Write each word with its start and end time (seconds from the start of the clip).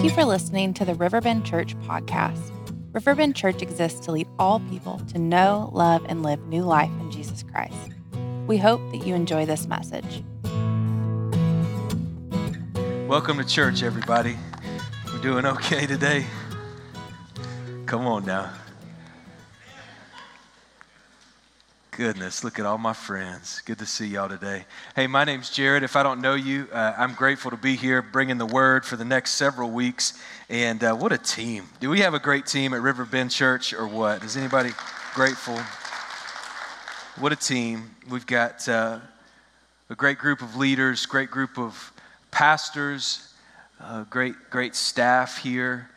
Thank 0.00 0.12
you 0.12 0.16
for 0.16 0.24
listening 0.24 0.72
to 0.72 0.86
the 0.86 0.94
Riverbend 0.94 1.44
Church 1.44 1.78
podcast. 1.80 2.52
Riverbend 2.94 3.36
Church 3.36 3.60
exists 3.60 4.00
to 4.06 4.12
lead 4.12 4.26
all 4.38 4.60
people 4.60 4.98
to 5.12 5.18
know, 5.18 5.68
love, 5.74 6.06
and 6.08 6.22
live 6.22 6.40
new 6.46 6.62
life 6.62 6.90
in 7.00 7.10
Jesus 7.10 7.42
Christ. 7.42 7.76
We 8.46 8.56
hope 8.56 8.80
that 8.92 9.06
you 9.06 9.14
enjoy 9.14 9.44
this 9.44 9.66
message. 9.66 10.24
Welcome 13.08 13.36
to 13.36 13.44
church, 13.44 13.82
everybody. 13.82 14.38
We're 15.12 15.20
doing 15.20 15.44
okay 15.44 15.84
today? 15.84 16.24
Come 17.84 18.06
on 18.06 18.24
now. 18.24 18.50
Goodness, 22.00 22.42
look 22.42 22.58
at 22.58 22.64
all 22.64 22.78
my 22.78 22.94
friends. 22.94 23.60
Good 23.66 23.78
to 23.80 23.84
see 23.84 24.06
y'all 24.06 24.26
today. 24.26 24.64
Hey, 24.96 25.06
my 25.06 25.24
name's 25.24 25.50
Jared. 25.50 25.82
If 25.82 25.96
I 25.96 26.02
don't 26.02 26.22
know 26.22 26.32
you, 26.32 26.66
uh, 26.72 26.94
I'm 26.96 27.12
grateful 27.12 27.50
to 27.50 27.58
be 27.58 27.76
here 27.76 28.00
bringing 28.00 28.38
the 28.38 28.46
word 28.46 28.86
for 28.86 28.96
the 28.96 29.04
next 29.04 29.32
several 29.32 29.68
weeks. 29.70 30.18
And 30.48 30.82
uh, 30.82 30.94
what 30.94 31.12
a 31.12 31.18
team. 31.18 31.68
Do 31.78 31.90
we 31.90 32.00
have 32.00 32.14
a 32.14 32.18
great 32.18 32.46
team 32.46 32.72
at 32.72 32.80
Riverbend 32.80 33.30
Church 33.30 33.74
or 33.74 33.86
what? 33.86 34.24
Is 34.24 34.38
anybody 34.38 34.70
grateful? 35.12 35.60
What 37.22 37.32
a 37.32 37.36
team. 37.36 37.94
We've 38.08 38.26
got 38.26 38.66
uh, 38.66 39.00
a 39.90 39.94
great 39.94 40.16
group 40.16 40.40
of 40.40 40.56
leaders, 40.56 41.04
great 41.04 41.30
group 41.30 41.58
of 41.58 41.92
pastors, 42.30 43.34
uh, 43.78 44.04
great, 44.04 44.36
great 44.48 44.74
staff 44.74 45.36
here. 45.36 45.90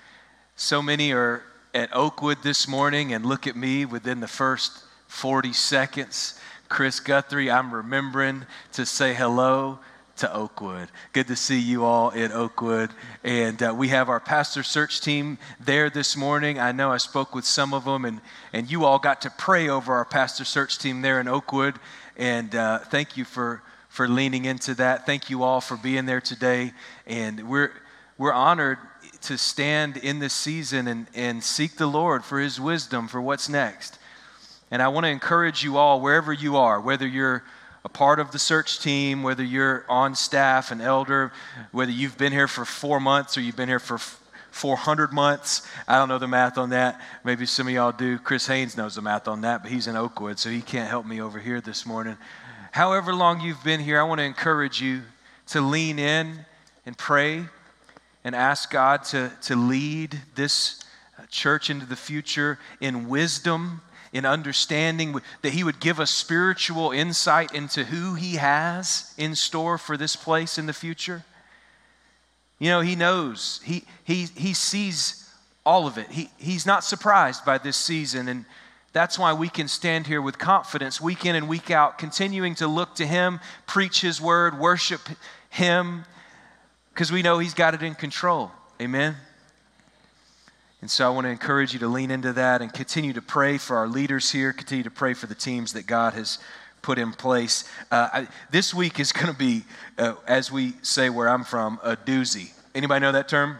So 0.58 0.82
many 0.82 1.14
are 1.14 1.44
at 1.74 1.96
Oakwood 1.96 2.44
this 2.44 2.68
morning, 2.68 3.14
and 3.14 3.26
look 3.26 3.48
at 3.48 3.56
me 3.56 3.86
within 3.86 4.20
the 4.20 4.28
first 4.28 4.84
40 5.14 5.54
seconds. 5.54 6.40
Chris 6.68 7.00
Guthrie, 7.00 7.50
I'm 7.50 7.74
remembering 7.74 8.46
to 8.74 8.86
say 8.86 9.14
hello 9.14 9.80
to 10.18 10.34
Oakwood. 10.34 10.90
Good 11.14 11.28
to 11.28 11.36
see 11.36 11.60
you 11.60 11.86
all 11.86 12.10
in 12.10 12.32
Oakwood. 12.32 12.90
And 13.24 13.62
uh, 13.62 13.76
we 13.78 13.90
have 13.90 14.10
our 14.10 14.20
pastor 14.20 14.64
search 14.64 15.02
team 15.02 15.38
there 15.60 15.92
this 15.92 16.18
morning. 16.18 16.60
I 16.60 16.72
know 16.72 16.92
I 16.92 16.98
spoke 16.98 17.36
with 17.36 17.46
some 17.46 17.76
of 17.76 17.86
them, 17.86 18.06
and, 18.06 18.22
and 18.52 18.70
you 18.70 18.86
all 18.86 18.98
got 18.98 19.22
to 19.22 19.30
pray 19.30 19.70
over 19.70 19.94
our 19.94 20.04
pastor 20.04 20.44
search 20.44 20.80
team 20.80 21.04
there 21.04 21.22
in 21.22 21.28
Oakwood. 21.28 21.76
And 22.18 22.54
uh, 22.56 22.80
thank 22.80 23.16
you 23.16 23.24
for, 23.24 23.62
for 23.90 24.08
leaning 24.10 24.46
into 24.46 24.74
that. 24.76 25.06
Thank 25.06 25.30
you 25.30 25.44
all 25.44 25.62
for 25.62 25.78
being 25.78 26.08
there 26.08 26.22
today. 26.22 26.74
And 27.06 27.48
we're, 27.48 27.72
we're 28.18 28.34
honored 28.34 28.80
to 29.22 29.38
stand 29.38 29.96
in 29.96 30.20
this 30.20 30.34
season 30.34 30.88
and, 30.88 31.08
and 31.14 31.44
seek 31.44 31.78
the 31.78 31.88
Lord 31.88 32.26
for 32.26 32.40
his 32.40 32.60
wisdom 32.60 33.08
for 33.08 33.22
what's 33.22 33.48
next. 33.48 34.00
And 34.72 34.82
I 34.82 34.88
want 34.88 35.06
to 35.06 35.10
encourage 35.10 35.64
you 35.64 35.78
all, 35.78 36.02
wherever 36.02 36.34
you 36.34 36.58
are, 36.58 36.80
whether 36.82 37.08
you're 37.08 37.44
a 37.86 37.90
part 37.90 38.20
of 38.20 38.32
the 38.32 38.40
search 38.40 38.80
team, 38.80 39.24
whether 39.24 39.44
you're 39.44 39.86
on 39.90 40.16
staff, 40.16 40.72
an 40.72 40.82
elder, 40.82 41.32
whether 41.72 41.92
you've 41.92 42.18
been 42.18 42.32
here 42.32 42.48
for 42.48 42.66
four 42.66 43.00
months 43.00 43.38
or 43.38 43.42
you've 43.42 43.58
been 43.58 43.70
here 43.70 43.80
for 43.80 44.00
400 44.52 45.12
months. 45.12 45.68
I 45.88 45.98
don't 45.98 46.08
know 46.08 46.20
the 46.20 46.28
math 46.28 46.58
on 46.58 46.70
that. 46.70 47.02
Maybe 47.24 47.46
some 47.46 47.68
of 47.68 47.74
y'all 47.74 47.92
do. 47.92 48.20
Chris 48.20 48.48
Haynes 48.48 48.78
knows 48.78 48.96
the 48.96 49.02
math 49.02 49.28
on 49.28 49.42
that, 49.42 49.64
but 49.64 49.72
he's 49.72 49.88
in 49.88 49.96
Oakwood, 49.96 50.40
so 50.40 50.50
he 50.50 50.62
can't 50.62 50.90
help 50.90 51.06
me 51.06 51.20
over 51.20 51.40
here 51.40 51.60
this 51.60 51.86
morning. 51.86 52.18
However 52.72 53.14
long 53.14 53.42
you've 53.42 53.64
been 53.64 53.80
here, 53.80 54.00
I 54.00 54.04
want 54.04 54.20
to 54.20 54.26
encourage 54.26 54.80
you 54.80 55.02
to 55.48 55.60
lean 55.60 56.00
in 56.00 56.46
and 56.86 56.98
pray 56.98 57.46
and 58.24 58.36
ask 58.36 58.72
God 58.72 59.04
to, 59.06 59.32
to 59.44 59.56
lead 59.56 60.22
this 60.36 60.84
uh, 61.20 61.24
church 61.30 61.70
into 61.70 61.86
the 61.86 61.96
future 61.96 62.60
in 62.80 63.10
wisdom 63.10 63.82
in 64.14 64.26
understanding, 64.26 65.20
that 65.42 65.54
He 65.54 65.64
would 65.64 65.80
give 65.80 66.00
us 66.00 66.12
spiritual 66.12 66.92
insight 66.92 67.54
into 67.54 67.84
who 67.84 68.14
He 68.14 68.36
has 68.36 69.14
in 69.18 69.36
store 69.36 69.78
for 69.78 69.98
this 69.98 70.16
place 70.16 70.58
in 70.58 70.68
the 70.68 70.74
future. 70.74 71.26
You 72.60 72.70
know, 72.70 72.82
He 72.82 72.96
knows, 72.96 73.60
He, 73.66 73.84
he, 74.06 74.28
he 74.36 74.54
sees 74.54 75.30
all 75.66 75.88
of 75.88 75.98
it. 75.98 76.12
He, 76.12 76.30
he's 76.38 76.66
not 76.66 76.84
surprised 76.84 77.46
by 77.46 77.58
this 77.58 77.78
season. 77.78 78.28
And 78.28 78.46
that's 78.92 79.18
why 79.18 79.34
we 79.34 79.50
can 79.50 79.68
stand 79.68 80.08
here 80.08 80.22
with 80.22 80.38
confidence 80.38 81.02
week 81.02 81.26
in 81.26 81.36
and 81.36 81.48
week 81.48 81.72
out, 81.72 81.98
continuing 81.98 82.56
to 82.56 82.68
look 82.68 82.96
to 82.96 83.06
Him, 83.06 83.40
preach 83.66 84.02
His 84.02 84.22
word, 84.22 84.60
worship 84.60 85.02
Him, 85.50 86.06
because 86.94 87.12
we 87.12 87.22
know 87.22 87.40
He's 87.40 87.54
got 87.54 87.74
it 87.74 87.82
in 87.82 87.96
control. 87.96 88.52
Amen. 88.82 89.16
And 90.84 90.92
so 90.92 91.08
I 91.08 91.10
want 91.12 91.24
to 91.24 91.30
encourage 91.30 91.72
you 91.72 91.80
to 91.80 91.88
lean 91.88 92.12
into 92.12 92.34
that 92.34 92.62
and 92.62 92.74
continue 92.74 93.14
to 93.14 93.22
pray 93.22 93.58
for 93.58 93.78
our 93.78 93.88
leaders 93.88 94.30
here, 94.30 94.52
continue 94.52 94.84
to 94.84 94.92
pray 94.92 95.14
for 95.14 95.28
the 95.28 95.34
teams 95.34 95.72
that 95.72 95.88
God 95.88 96.14
has 96.14 96.40
put 96.82 97.00
in 97.00 97.14
place. 97.14 97.64
Uh, 97.90 98.10
I, 98.12 98.28
this 98.52 98.74
week 98.74 99.00
is 99.00 99.14
going 99.14 99.28
to 99.28 99.34
be, 99.34 99.64
uh, 99.98 100.16
as 100.28 100.52
we 100.52 100.74
say 100.82 101.10
where 101.10 101.30
I'm 101.30 101.46
from, 101.46 101.80
a 101.84 101.96
doozy. 101.96 102.52
Anybody 102.76 103.00
know 103.00 103.14
that 103.14 103.30
term? 103.30 103.60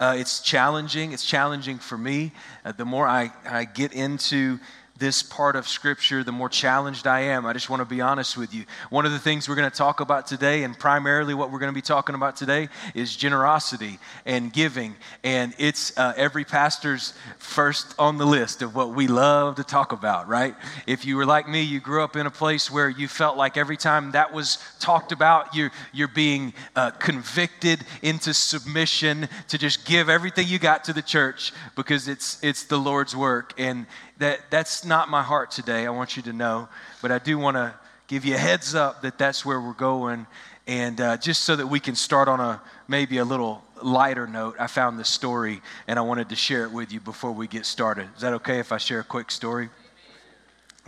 Uh, 0.00 0.16
it's 0.18 0.40
challenging. 0.40 1.12
It's 1.12 1.24
challenging 1.24 1.78
for 1.78 1.96
me. 1.96 2.32
Uh, 2.64 2.72
the 2.72 2.84
more 2.84 3.06
I, 3.06 3.30
I 3.48 3.64
get 3.64 3.92
into 3.92 4.58
this 4.98 5.22
part 5.22 5.56
of 5.56 5.68
Scripture, 5.68 6.24
the 6.24 6.32
more 6.32 6.48
challenged 6.48 7.06
I 7.06 7.20
am. 7.20 7.46
I 7.46 7.52
just 7.52 7.68
want 7.68 7.80
to 7.80 7.86
be 7.86 8.00
honest 8.00 8.36
with 8.36 8.54
you. 8.54 8.64
One 8.90 9.04
of 9.04 9.12
the 9.12 9.18
things 9.18 9.48
we're 9.48 9.54
going 9.54 9.70
to 9.70 9.76
talk 9.76 10.00
about 10.00 10.26
today, 10.26 10.64
and 10.64 10.78
primarily 10.78 11.34
what 11.34 11.50
we're 11.50 11.58
going 11.58 11.72
to 11.72 11.74
be 11.74 11.82
talking 11.82 12.14
about 12.14 12.36
today, 12.36 12.68
is 12.94 13.14
generosity 13.14 13.98
and 14.24 14.52
giving. 14.52 14.96
And 15.22 15.54
it's 15.58 15.96
uh, 15.98 16.14
every 16.16 16.44
pastor's 16.44 17.12
first 17.38 17.94
on 17.98 18.18
the 18.18 18.26
list 18.26 18.62
of 18.62 18.74
what 18.74 18.94
we 18.94 19.06
love 19.06 19.56
to 19.56 19.64
talk 19.64 19.92
about, 19.92 20.28
right? 20.28 20.54
If 20.86 21.04
you 21.04 21.16
were 21.16 21.26
like 21.26 21.48
me, 21.48 21.62
you 21.62 21.80
grew 21.80 22.02
up 22.02 22.16
in 22.16 22.26
a 22.26 22.30
place 22.30 22.70
where 22.70 22.88
you 22.88 23.08
felt 23.08 23.36
like 23.36 23.56
every 23.56 23.76
time 23.76 24.12
that 24.12 24.32
was 24.32 24.58
talked 24.80 25.12
about, 25.12 25.54
you're, 25.54 25.72
you're 25.92 26.08
being 26.08 26.54
uh, 26.74 26.90
convicted 26.92 27.84
into 28.02 28.32
submission 28.32 29.28
to 29.48 29.58
just 29.58 29.84
give 29.84 30.08
everything 30.08 30.46
you 30.48 30.58
got 30.58 30.84
to 30.84 30.92
the 30.92 31.02
church 31.02 31.52
because 31.74 32.08
it's, 32.08 32.42
it's 32.42 32.64
the 32.64 32.78
Lord's 32.78 33.14
work. 33.14 33.52
And 33.58 33.86
that 34.18 34.40
that's 34.50 34.84
not 34.84 35.08
my 35.08 35.22
heart 35.22 35.50
today. 35.50 35.86
I 35.86 35.90
want 35.90 36.16
you 36.16 36.22
to 36.24 36.32
know, 36.32 36.68
but 37.02 37.10
I 37.10 37.18
do 37.18 37.38
want 37.38 37.56
to 37.56 37.74
give 38.06 38.24
you 38.24 38.34
a 38.34 38.38
heads 38.38 38.74
up 38.74 39.02
that 39.02 39.18
that's 39.18 39.44
where 39.44 39.60
we're 39.60 39.72
going, 39.72 40.26
and 40.66 41.00
uh, 41.00 41.16
just 41.16 41.44
so 41.44 41.56
that 41.56 41.66
we 41.66 41.80
can 41.80 41.94
start 41.94 42.28
on 42.28 42.40
a 42.40 42.60
maybe 42.88 43.18
a 43.18 43.24
little 43.24 43.62
lighter 43.82 44.26
note. 44.26 44.56
I 44.58 44.66
found 44.66 44.98
this 44.98 45.08
story, 45.08 45.60
and 45.86 45.98
I 45.98 46.02
wanted 46.02 46.28
to 46.30 46.36
share 46.36 46.64
it 46.64 46.72
with 46.72 46.92
you 46.92 47.00
before 47.00 47.32
we 47.32 47.46
get 47.46 47.66
started. 47.66 48.08
Is 48.16 48.22
that 48.22 48.32
okay 48.34 48.58
if 48.58 48.72
I 48.72 48.78
share 48.78 49.00
a 49.00 49.04
quick 49.04 49.30
story? 49.30 49.68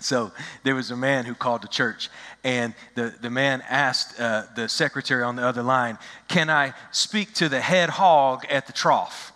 So 0.01 0.31
there 0.63 0.77
was 0.77 0.91
a 0.91 0.97
man 0.97 1.25
who 1.25 1.35
called 1.35 1.63
the 1.63 1.69
church, 1.69 2.09
and 2.45 2.73
the, 2.95 3.13
the 3.21 3.31
man 3.31 3.63
asked 3.69 4.19
uh, 4.21 4.45
the 4.55 4.69
secretary 4.69 5.25
on 5.25 5.37
the 5.37 5.43
other 5.43 5.63
line, 5.63 5.99
Can 6.29 6.51
I 6.51 6.73
speak 6.93 7.35
to 7.35 7.49
the 7.49 7.61
head 7.61 7.91
hog 7.91 8.45
at 8.49 8.67
the 8.67 8.73
trough? 8.73 9.33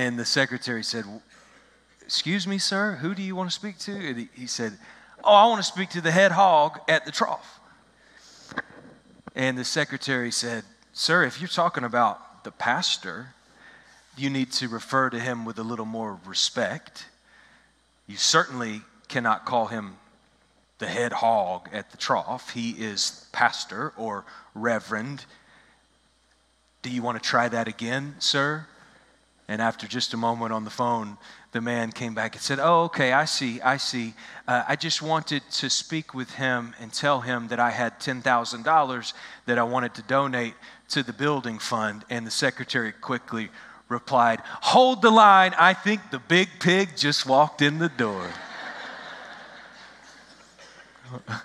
And 0.00 0.18
the 0.18 0.24
secretary 0.24 0.82
said, 0.82 1.04
Excuse 2.00 2.46
me, 2.46 2.56
sir, 2.56 2.92
who 3.02 3.14
do 3.14 3.20
you 3.20 3.36
want 3.36 3.50
to 3.50 3.54
speak 3.54 3.76
to? 3.80 3.92
And 3.92 4.28
he, 4.34 4.46
said, 4.46 4.78
Oh, 5.22 5.34
I 5.34 5.44
want 5.44 5.58
to 5.58 5.62
speak 5.62 5.90
to 5.90 6.00
the 6.00 6.10
head 6.10 6.32
hog 6.32 6.80
at 6.88 7.04
the 7.04 7.12
trough. 7.12 7.60
And 9.34 9.58
the 9.58 9.64
secretary 9.64 10.30
said, 10.30 10.64
Sir, 10.94 11.24
if 11.24 11.38
you're 11.38 11.48
talking 11.48 11.84
about 11.84 12.44
the 12.44 12.50
pastor, 12.50 13.34
you 14.16 14.30
need 14.30 14.52
to 14.52 14.68
refer 14.68 15.10
to 15.10 15.20
him 15.20 15.44
with 15.44 15.58
a 15.58 15.62
little 15.62 15.84
more 15.84 16.18
respect. 16.24 17.04
You 18.06 18.16
certainly 18.16 18.80
cannot 19.08 19.44
call 19.44 19.66
him 19.66 19.98
the 20.78 20.86
head 20.86 21.12
hog 21.12 21.68
at 21.74 21.90
the 21.90 21.98
trough. 21.98 22.54
He 22.54 22.70
is 22.70 23.26
pastor 23.32 23.92
or 23.98 24.24
reverend. 24.54 25.26
Do 26.80 26.88
you 26.88 27.02
want 27.02 27.22
to 27.22 27.28
try 27.28 27.50
that 27.50 27.68
again, 27.68 28.14
sir? 28.18 28.66
And 29.50 29.60
after 29.60 29.86
just 29.88 30.14
a 30.14 30.16
moment 30.16 30.52
on 30.52 30.62
the 30.62 30.70
phone, 30.70 31.18
the 31.50 31.60
man 31.60 31.90
came 31.90 32.14
back 32.14 32.36
and 32.36 32.42
said, 32.42 32.60
Oh, 32.60 32.84
okay, 32.84 33.12
I 33.12 33.24
see, 33.24 33.60
I 33.60 33.78
see. 33.78 34.14
Uh, 34.46 34.62
I 34.68 34.76
just 34.76 35.02
wanted 35.02 35.42
to 35.54 35.68
speak 35.68 36.14
with 36.14 36.30
him 36.34 36.72
and 36.78 36.92
tell 36.92 37.20
him 37.20 37.48
that 37.48 37.58
I 37.58 37.70
had 37.70 37.98
$10,000 37.98 39.12
that 39.46 39.58
I 39.58 39.64
wanted 39.64 39.94
to 39.94 40.02
donate 40.02 40.54
to 40.90 41.02
the 41.02 41.12
building 41.12 41.58
fund. 41.58 42.04
And 42.08 42.24
the 42.24 42.30
secretary 42.30 42.92
quickly 42.92 43.48
replied, 43.88 44.38
Hold 44.44 45.02
the 45.02 45.10
line. 45.10 45.52
I 45.58 45.74
think 45.74 46.12
the 46.12 46.20
big 46.20 46.48
pig 46.60 46.96
just 46.96 47.26
walked 47.26 47.60
in 47.60 47.80
the 47.80 47.88
door. 47.88 48.28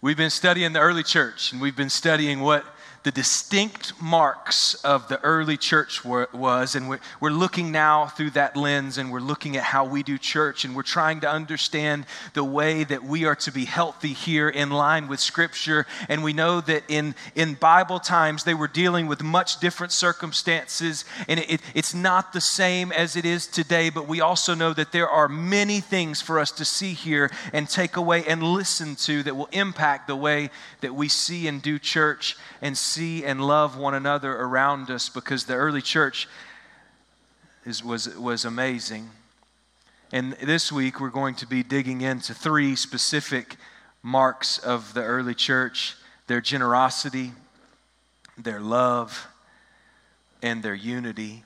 we've 0.00 0.16
been 0.16 0.30
studying 0.30 0.72
the 0.72 0.80
early 0.80 1.02
church, 1.02 1.52
and 1.52 1.60
we've 1.60 1.76
been 1.76 1.90
studying 1.90 2.40
what 2.40 2.64
the 3.02 3.10
distinct 3.10 3.94
marks 4.00 4.74
of 4.84 5.08
the 5.08 5.18
early 5.22 5.56
church 5.56 6.04
were, 6.04 6.28
was. 6.34 6.74
And 6.74 6.88
we're, 6.88 7.00
we're 7.18 7.30
looking 7.30 7.72
now 7.72 8.06
through 8.06 8.30
that 8.30 8.56
lens 8.56 8.98
and 8.98 9.10
we're 9.10 9.20
looking 9.20 9.56
at 9.56 9.62
how 9.62 9.86
we 9.86 10.02
do 10.02 10.18
church 10.18 10.64
and 10.66 10.76
we're 10.76 10.82
trying 10.82 11.20
to 11.20 11.30
understand 11.30 12.04
the 12.34 12.44
way 12.44 12.84
that 12.84 13.02
we 13.02 13.24
are 13.24 13.36
to 13.36 13.50
be 13.50 13.64
healthy 13.64 14.12
here 14.12 14.50
in 14.50 14.70
line 14.70 15.08
with 15.08 15.18
Scripture. 15.18 15.86
And 16.10 16.22
we 16.22 16.34
know 16.34 16.60
that 16.60 16.82
in, 16.88 17.14
in 17.34 17.54
Bible 17.54 18.00
times, 18.00 18.44
they 18.44 18.52
were 18.52 18.68
dealing 18.68 19.06
with 19.06 19.22
much 19.22 19.60
different 19.60 19.92
circumstances 19.92 21.06
and 21.26 21.40
it, 21.40 21.50
it, 21.50 21.60
it's 21.74 21.94
not 21.94 22.34
the 22.34 22.40
same 22.40 22.92
as 22.92 23.16
it 23.16 23.24
is 23.24 23.46
today. 23.46 23.88
But 23.88 24.08
we 24.08 24.20
also 24.20 24.54
know 24.54 24.74
that 24.74 24.92
there 24.92 25.08
are 25.08 25.28
many 25.28 25.80
things 25.80 26.20
for 26.20 26.38
us 26.38 26.50
to 26.52 26.66
see 26.66 26.92
here 26.92 27.30
and 27.54 27.66
take 27.66 27.96
away 27.96 28.24
and 28.26 28.42
listen 28.42 28.94
to 28.96 29.22
that 29.22 29.36
will 29.36 29.48
impact 29.52 30.06
the 30.06 30.16
way 30.16 30.50
that 30.82 30.94
we 30.94 31.08
see 31.08 31.48
and 31.48 31.62
do 31.62 31.78
church 31.78 32.36
and 32.60 32.76
see 32.90 33.24
and 33.24 33.40
love 33.40 33.76
one 33.76 33.94
another 33.94 34.32
around 34.32 34.90
us 34.90 35.08
because 35.08 35.44
the 35.44 35.54
early 35.54 35.82
church 35.82 36.28
is, 37.64 37.84
was, 37.84 38.16
was 38.18 38.44
amazing. 38.44 39.10
And 40.12 40.32
this 40.42 40.72
week 40.72 41.00
we're 41.00 41.10
going 41.10 41.36
to 41.36 41.46
be 41.46 41.62
digging 41.62 42.00
into 42.00 42.34
three 42.34 42.74
specific 42.74 43.56
marks 44.02 44.58
of 44.58 44.92
the 44.94 45.02
early 45.02 45.34
church 45.34 45.96
their 46.26 46.40
generosity, 46.40 47.32
their 48.38 48.60
love, 48.60 49.26
and 50.42 50.62
their 50.62 50.74
unity. 50.74 51.42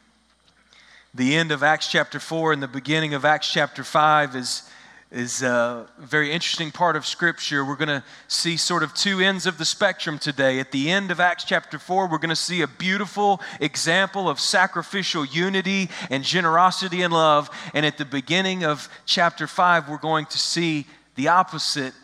The 1.14 1.36
end 1.36 1.52
of 1.52 1.62
Acts 1.62 1.90
chapter 1.90 2.20
4 2.20 2.52
and 2.52 2.62
the 2.62 2.68
beginning 2.68 3.14
of 3.14 3.24
Acts 3.24 3.50
chapter 3.50 3.82
5 3.82 4.36
is 4.36 4.68
is 5.14 5.42
a 5.42 5.86
very 5.96 6.32
interesting 6.32 6.72
part 6.72 6.96
of 6.96 7.06
Scripture. 7.06 7.64
We're 7.64 7.76
going 7.76 7.86
to 7.86 8.02
see 8.26 8.56
sort 8.56 8.82
of 8.82 8.92
two 8.94 9.20
ends 9.20 9.46
of 9.46 9.58
the 9.58 9.64
spectrum 9.64 10.18
today. 10.18 10.58
At 10.58 10.72
the 10.72 10.90
end 10.90 11.12
of 11.12 11.20
Acts 11.20 11.44
chapter 11.44 11.78
4, 11.78 12.08
we're 12.08 12.18
going 12.18 12.30
to 12.30 12.36
see 12.36 12.62
a 12.62 12.66
beautiful 12.66 13.40
example 13.60 14.28
of 14.28 14.40
sacrificial 14.40 15.24
unity 15.24 15.88
and 16.10 16.24
generosity 16.24 17.02
and 17.02 17.12
love. 17.12 17.48
And 17.74 17.86
at 17.86 17.96
the 17.96 18.04
beginning 18.04 18.64
of 18.64 18.88
chapter 19.06 19.46
5, 19.46 19.88
we're 19.88 19.98
going 19.98 20.26
to 20.26 20.38
see 20.38 20.84
the 21.14 21.28
opposite. 21.28 21.94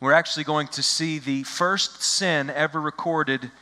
We're 0.00 0.12
actually 0.12 0.44
going 0.44 0.66
to 0.68 0.82
see 0.82 1.20
the 1.20 1.44
first 1.44 2.02
sin 2.02 2.50
ever 2.50 2.80
recorded 2.80 3.52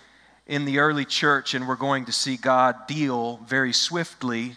in 0.46 0.64
the 0.64 0.78
early 0.78 1.04
church, 1.04 1.52
and 1.52 1.69
we're 1.69 1.76
going 1.76 2.06
to 2.06 2.12
see 2.12 2.38
God 2.38 2.86
deal 2.86 3.36
very 3.46 3.74
swiftly 3.74 4.54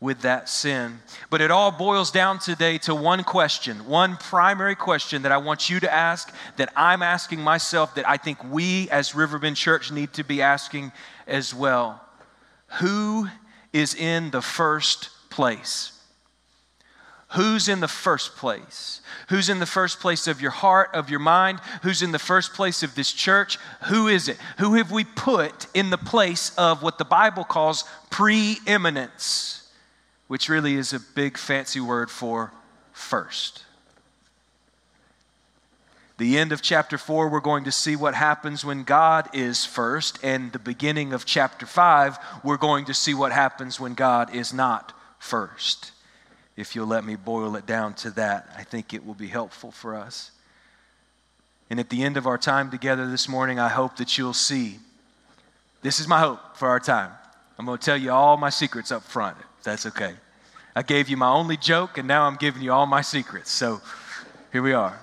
with 0.00 0.22
that 0.22 0.48
sin. 0.48 0.98
But 1.28 1.42
it 1.42 1.50
all 1.50 1.70
boils 1.70 2.10
down 2.10 2.38
today 2.38 2.78
to 2.78 2.94
one 2.94 3.22
question, 3.22 3.86
one 3.86 4.16
primary 4.16 4.74
question 4.74 5.22
that 5.22 5.32
I 5.32 5.36
want 5.36 5.68
you 5.68 5.78
to 5.80 5.92
ask, 5.92 6.32
that 6.56 6.72
I'm 6.74 7.02
asking 7.02 7.40
myself, 7.40 7.94
that 7.96 8.08
I 8.08 8.16
think 8.16 8.42
we 8.42 8.88
as 8.90 9.14
Riverbend 9.14 9.56
Church 9.56 9.92
need 9.92 10.14
to 10.14 10.24
be 10.24 10.40
asking 10.40 10.92
as 11.26 11.54
well. 11.54 12.00
Who 12.78 13.28
is 13.74 13.94
in 13.94 14.30
the 14.30 14.40
first 14.40 15.10
place? 15.28 15.92
Who's 17.34 17.68
in 17.68 17.78
the 17.78 17.86
first 17.86 18.36
place? 18.36 19.02
Who's 19.28 19.48
in 19.48 19.60
the 19.60 19.66
first 19.66 20.00
place 20.00 20.26
of 20.26 20.40
your 20.40 20.50
heart, 20.50 20.90
of 20.94 21.10
your 21.10 21.20
mind? 21.20 21.60
Who's 21.82 22.02
in 22.02 22.10
the 22.10 22.18
first 22.18 22.54
place 22.54 22.82
of 22.82 22.96
this 22.96 23.12
church? 23.12 23.56
Who 23.84 24.08
is 24.08 24.28
it? 24.28 24.36
Who 24.58 24.74
have 24.74 24.90
we 24.90 25.04
put 25.04 25.66
in 25.72 25.90
the 25.90 25.98
place 25.98 26.52
of 26.56 26.82
what 26.82 26.98
the 26.98 27.04
Bible 27.04 27.44
calls 27.44 27.84
preeminence? 28.10 29.59
Which 30.30 30.48
really 30.48 30.76
is 30.76 30.92
a 30.92 31.00
big 31.00 31.36
fancy 31.36 31.80
word 31.80 32.08
for 32.08 32.52
first. 32.92 33.64
The 36.18 36.38
end 36.38 36.52
of 36.52 36.62
chapter 36.62 36.96
4, 36.96 37.28
we're 37.28 37.40
going 37.40 37.64
to 37.64 37.72
see 37.72 37.96
what 37.96 38.14
happens 38.14 38.64
when 38.64 38.84
God 38.84 39.28
is 39.34 39.64
first. 39.64 40.20
And 40.22 40.52
the 40.52 40.60
beginning 40.60 41.12
of 41.12 41.24
chapter 41.24 41.66
5, 41.66 42.16
we're 42.44 42.58
going 42.58 42.84
to 42.84 42.94
see 42.94 43.12
what 43.12 43.32
happens 43.32 43.80
when 43.80 43.94
God 43.94 44.32
is 44.32 44.54
not 44.54 44.92
first. 45.18 45.90
If 46.56 46.76
you'll 46.76 46.86
let 46.86 47.04
me 47.04 47.16
boil 47.16 47.56
it 47.56 47.66
down 47.66 47.94
to 47.94 48.10
that, 48.12 48.54
I 48.56 48.62
think 48.62 48.94
it 48.94 49.04
will 49.04 49.14
be 49.14 49.26
helpful 49.26 49.72
for 49.72 49.96
us. 49.96 50.30
And 51.70 51.80
at 51.80 51.90
the 51.90 52.04
end 52.04 52.16
of 52.16 52.28
our 52.28 52.38
time 52.38 52.70
together 52.70 53.10
this 53.10 53.28
morning, 53.28 53.58
I 53.58 53.68
hope 53.68 53.96
that 53.96 54.16
you'll 54.16 54.32
see 54.32 54.78
this 55.82 55.98
is 55.98 56.06
my 56.06 56.20
hope 56.20 56.56
for 56.56 56.68
our 56.68 56.78
time. 56.78 57.10
I'm 57.58 57.66
going 57.66 57.78
to 57.78 57.84
tell 57.84 57.96
you 57.96 58.12
all 58.12 58.36
my 58.36 58.50
secrets 58.50 58.92
up 58.92 59.02
front. 59.02 59.36
That's 59.62 59.86
okay. 59.86 60.14
I 60.74 60.82
gave 60.82 61.08
you 61.08 61.16
my 61.16 61.28
only 61.28 61.56
joke, 61.56 61.98
and 61.98 62.06
now 62.06 62.24
I'm 62.24 62.36
giving 62.36 62.62
you 62.62 62.72
all 62.72 62.86
my 62.86 63.00
secrets. 63.00 63.50
So 63.50 63.80
here 64.52 64.62
we 64.62 64.72
are. 64.72 65.00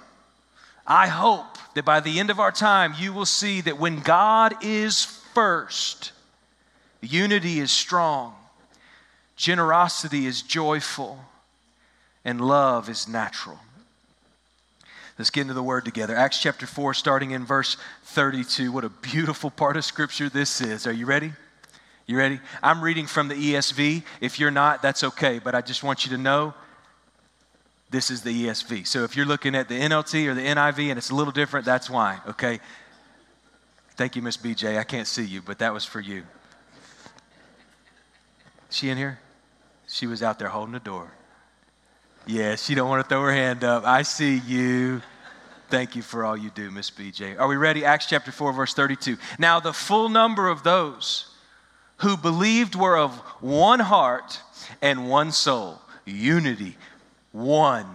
I 0.85 1.07
hope 1.07 1.57
that 1.73 1.83
by 1.85 1.99
the 1.99 2.19
end 2.19 2.29
of 2.29 2.39
our 2.39 2.51
time, 2.51 2.93
you 2.97 3.11
will 3.13 3.25
see 3.25 3.61
that 3.61 3.77
when 3.77 3.99
God 3.99 4.55
is 4.63 5.05
first, 5.33 6.13
unity 7.01 7.59
is 7.59 7.71
strong, 7.71 8.33
generosity 9.35 10.25
is 10.25 10.41
joyful, 10.41 11.19
and 12.23 12.41
love 12.41 12.89
is 12.89 13.07
natural. 13.07 13.59
Let's 15.17 15.29
get 15.29 15.41
into 15.41 15.53
the 15.53 15.63
word 15.63 15.83
together. 15.83 16.15
Acts 16.15 16.41
chapter 16.41 16.67
4, 16.67 16.93
starting 16.93 17.31
in 17.31 17.43
verse 17.43 17.75
32. 18.03 18.71
What 18.71 18.83
a 18.83 18.89
beautiful 18.89 19.49
part 19.49 19.75
of 19.75 19.83
scripture 19.83 20.29
this 20.29 20.61
is. 20.61 20.85
Are 20.85 20.91
you 20.91 21.05
ready? 21.05 21.33
You 22.07 22.17
ready? 22.17 22.39
I'm 22.63 22.81
reading 22.81 23.05
from 23.05 23.27
the 23.27 23.35
ESV. 23.35 24.01
If 24.21 24.39
you're 24.39 24.49
not, 24.49 24.81
that's 24.81 25.03
okay, 25.03 25.39
but 25.39 25.53
I 25.53 25.59
just 25.59 25.83
want 25.83 26.05
you 26.05 26.11
to 26.11 26.17
know 26.17 26.53
this 27.89 28.09
is 28.09 28.21
the 28.21 28.45
ESV. 28.45 28.87
So 28.87 29.03
if 29.03 29.17
you're 29.17 29.25
looking 29.25 29.55
at 29.55 29.67
the 29.67 29.77
NLT 29.77 30.25
or 30.27 30.33
the 30.33 30.41
NIV 30.41 30.89
and 30.89 30.97
it's 30.97 31.09
a 31.09 31.15
little 31.15 31.33
different, 31.33 31.65
that's 31.65 31.89
why, 31.89 32.19
okay? 32.25 32.61
Thank 33.97 34.15
you, 34.15 34.21
Miss 34.21 34.37
BJ. 34.37 34.77
I 34.77 34.85
can't 34.85 35.07
see 35.07 35.25
you, 35.25 35.41
but 35.41 35.59
that 35.59 35.73
was 35.73 35.83
for 35.83 35.99
you. 35.99 36.23
She 38.69 38.89
in 38.89 38.97
here? 38.97 39.19
She 39.87 40.07
was 40.07 40.23
out 40.23 40.39
there 40.39 40.49
holding 40.49 40.73
the 40.73 40.79
door. 40.79 41.11
Yeah, 42.25 42.55
she 42.55 42.73
don't 42.73 42.89
want 42.89 43.03
to 43.03 43.09
throw 43.09 43.21
her 43.23 43.33
hand 43.33 43.65
up. 43.65 43.85
I 43.85 44.03
see 44.03 44.37
you. 44.47 45.01
Thank 45.69 45.97
you 45.97 46.01
for 46.01 46.23
all 46.23 46.37
you 46.37 46.51
do, 46.51 46.71
Miss 46.71 46.89
BJ. 46.89 47.37
Are 47.37 47.47
we 47.49 47.57
ready? 47.57 47.83
Acts 47.83 48.05
chapter 48.05 48.31
4, 48.31 48.53
verse 48.53 48.73
32. 48.73 49.17
Now, 49.39 49.59
the 49.59 49.73
full 49.73 50.07
number 50.07 50.47
of 50.47 50.63
those 50.63 51.26
who 51.97 52.15
believed 52.17 52.75
were 52.75 52.97
of 52.97 53.15
one 53.41 53.79
heart 53.79 54.41
and 54.81 55.09
one 55.09 55.31
soul. 55.31 55.81
Unity, 56.05 56.77
one. 57.31 57.87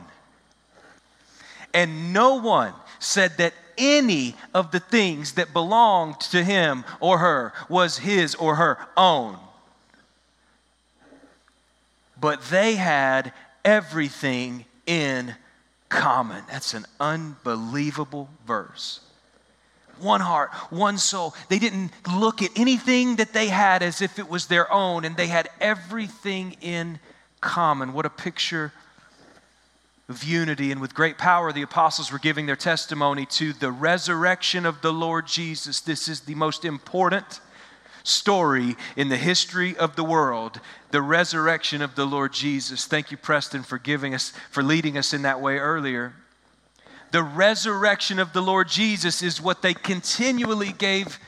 And 1.73 2.13
no 2.13 2.37
one 2.37 2.75
said 2.99 3.39
that 3.39 3.55
any 3.79 4.35
of 4.53 4.71
the 4.71 4.81
things 4.81 5.33
that 5.33 5.53
belonged 5.53 6.21
to 6.21 6.45
him 6.45 6.85
or 7.01 7.19
her 7.19 7.53
was 7.69 7.99
his 7.99 8.35
or 8.35 8.57
her 8.57 8.79
own. 8.97 9.39
But 12.21 12.43
they 12.51 12.75
had 12.75 13.33
everything 13.65 14.67
in 14.87 15.35
common. 15.89 16.45
That's 16.49 16.75
an 16.75 16.87
unbelievable 17.01 18.29
verse 18.47 19.01
one 20.01 20.21
heart, 20.21 20.51
one 20.71 20.99
soul. 20.99 21.35
They 21.49 21.59
didn't 21.59 21.91
look 22.15 22.43
at 22.43 22.51
anything 22.57 23.17
that 23.17 23.33
they 23.33 23.49
had 23.49 23.83
as 23.83 24.03
if 24.03 24.19
it 24.19 24.29
was 24.29 24.47
their 24.47 24.73
own, 24.73 25.05
and 25.05 25.17
they 25.17 25.29
had 25.29 25.49
everything 25.61 26.57
in 26.61 26.99
common. 27.41 27.93
What 27.93 28.07
a 28.07 28.11
picture 28.11 28.73
of 30.09 30.25
unity. 30.25 30.73
And 30.73 30.81
with 30.81 30.95
great 30.95 31.19
power, 31.19 31.53
the 31.53 31.63
apostles 31.63 32.13
were 32.13 32.19
giving 32.19 32.47
their 32.47 32.57
testimony 32.57 33.27
to 33.27 33.53
the 33.53 33.71
resurrection 33.71 34.67
of 34.67 34.83
the 34.83 34.93
Lord 34.93 35.27
Jesus. 35.27 35.81
This 35.81 36.09
is 36.09 36.21
the 36.21 36.35
most 36.35 36.65
important 36.65 37.41
story 38.05 38.77
in 38.97 39.09
the 39.09 39.17
history 39.17 39.77
of 39.77 39.97
the 39.97 40.05
world 40.05 40.61
the 40.91 41.01
resurrection 41.01 41.81
of 41.81 41.95
the 41.95 42.05
Lord 42.05 42.35
Jesus. 42.35 42.85
Thank 42.85 43.11
you, 43.11 43.17
Preston, 43.17 43.63
for 43.63 43.79
giving 43.79 44.15
us, 44.15 44.35
for 44.51 44.63
leading 44.63 44.99
us 44.99 45.15
in 45.15 45.23
that 45.23 45.41
way 45.41 45.57
earlier 45.57 46.13
the 47.13 47.23
resurrection 47.23 48.19
of 48.19 48.33
the 48.33 48.43
Lord 48.43 48.69
Jesus 48.69 49.23
is 49.23 49.41
what 49.41 49.63
they 49.63 49.75
continually 49.75 50.73
gave 50.73 51.19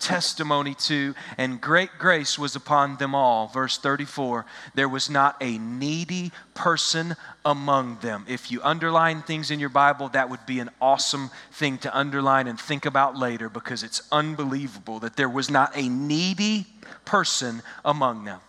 testimony 0.00 0.74
to, 0.74 1.14
and 1.38 1.60
great 1.60 1.90
grace 1.98 2.38
was 2.38 2.56
upon 2.56 2.96
them 2.96 3.14
all. 3.14 3.46
Verse 3.46 3.78
34 3.78 4.44
there 4.74 4.88
was 4.88 5.08
not 5.08 5.36
a 5.40 5.58
needy 5.58 6.32
person 6.54 7.14
among 7.44 7.98
them. 7.98 8.24
If 8.28 8.50
you 8.50 8.60
underline 8.62 9.22
things 9.22 9.50
in 9.50 9.60
your 9.60 9.68
Bible, 9.68 10.08
that 10.08 10.28
would 10.28 10.44
be 10.46 10.58
an 10.58 10.70
awesome 10.80 11.30
thing 11.52 11.78
to 11.78 11.96
underline 11.96 12.48
and 12.48 12.58
think 12.58 12.84
about 12.84 13.16
later 13.16 13.48
because 13.48 13.82
it's 13.84 14.02
unbelievable 14.10 14.98
that 15.00 15.16
there 15.16 15.28
was 15.28 15.50
not 15.50 15.76
a 15.76 15.88
needy 15.88 16.66
person 17.04 17.62
among 17.84 18.24
them. 18.24 18.40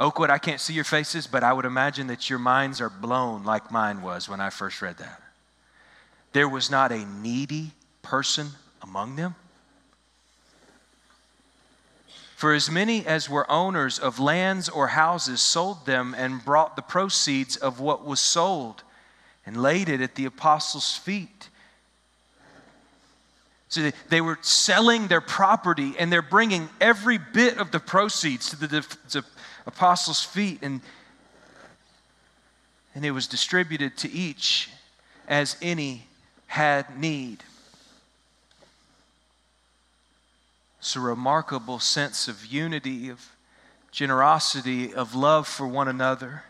Oakwood, 0.00 0.30
I 0.30 0.38
can't 0.38 0.60
see 0.60 0.74
your 0.74 0.84
faces, 0.84 1.26
but 1.26 1.44
I 1.44 1.52
would 1.52 1.64
imagine 1.64 2.08
that 2.08 2.28
your 2.28 2.38
minds 2.38 2.80
are 2.80 2.90
blown 2.90 3.44
like 3.44 3.70
mine 3.70 4.02
was 4.02 4.28
when 4.28 4.40
I 4.40 4.50
first 4.50 4.82
read 4.82 4.98
that. 4.98 5.22
There 6.32 6.48
was 6.48 6.70
not 6.70 6.90
a 6.90 7.04
needy 7.04 7.70
person 8.02 8.48
among 8.82 9.16
them. 9.16 9.36
For 12.36 12.52
as 12.52 12.70
many 12.70 13.06
as 13.06 13.30
were 13.30 13.50
owners 13.50 13.98
of 13.98 14.18
lands 14.18 14.68
or 14.68 14.88
houses 14.88 15.40
sold 15.40 15.86
them 15.86 16.14
and 16.18 16.44
brought 16.44 16.74
the 16.74 16.82
proceeds 16.82 17.56
of 17.56 17.78
what 17.78 18.04
was 18.04 18.18
sold 18.18 18.82
and 19.46 19.56
laid 19.56 19.88
it 19.88 20.00
at 20.00 20.16
the 20.16 20.24
apostles' 20.24 20.96
feet. 20.96 21.48
So 23.68 23.90
they, 24.08 24.20
were 24.20 24.38
selling 24.42 25.06
their 25.06 25.20
property 25.20 25.94
and 25.98 26.12
they're 26.12 26.22
bringing 26.22 26.68
every 26.80 27.18
bit 27.18 27.58
of 27.58 27.70
the 27.70 27.80
proceeds 27.80 28.50
to 28.50 28.56
the 28.56 29.24
apostles' 29.66 30.22
feet. 30.22 30.60
And, 30.62 30.80
and 32.94 33.04
it 33.04 33.10
was 33.10 33.26
distributed 33.26 33.96
to 33.98 34.10
each 34.10 34.70
as 35.28 35.56
any 35.62 36.06
had 36.46 36.98
need. 36.98 37.42
It's 40.78 40.96
a 40.96 41.00
remarkable 41.00 41.78
sense 41.78 42.28
of 42.28 42.44
unity, 42.44 43.08
of 43.08 43.32
generosity, 43.90 44.92
of 44.92 45.14
love 45.14 45.48
for 45.48 45.66
one 45.66 45.88
another. 45.88 46.44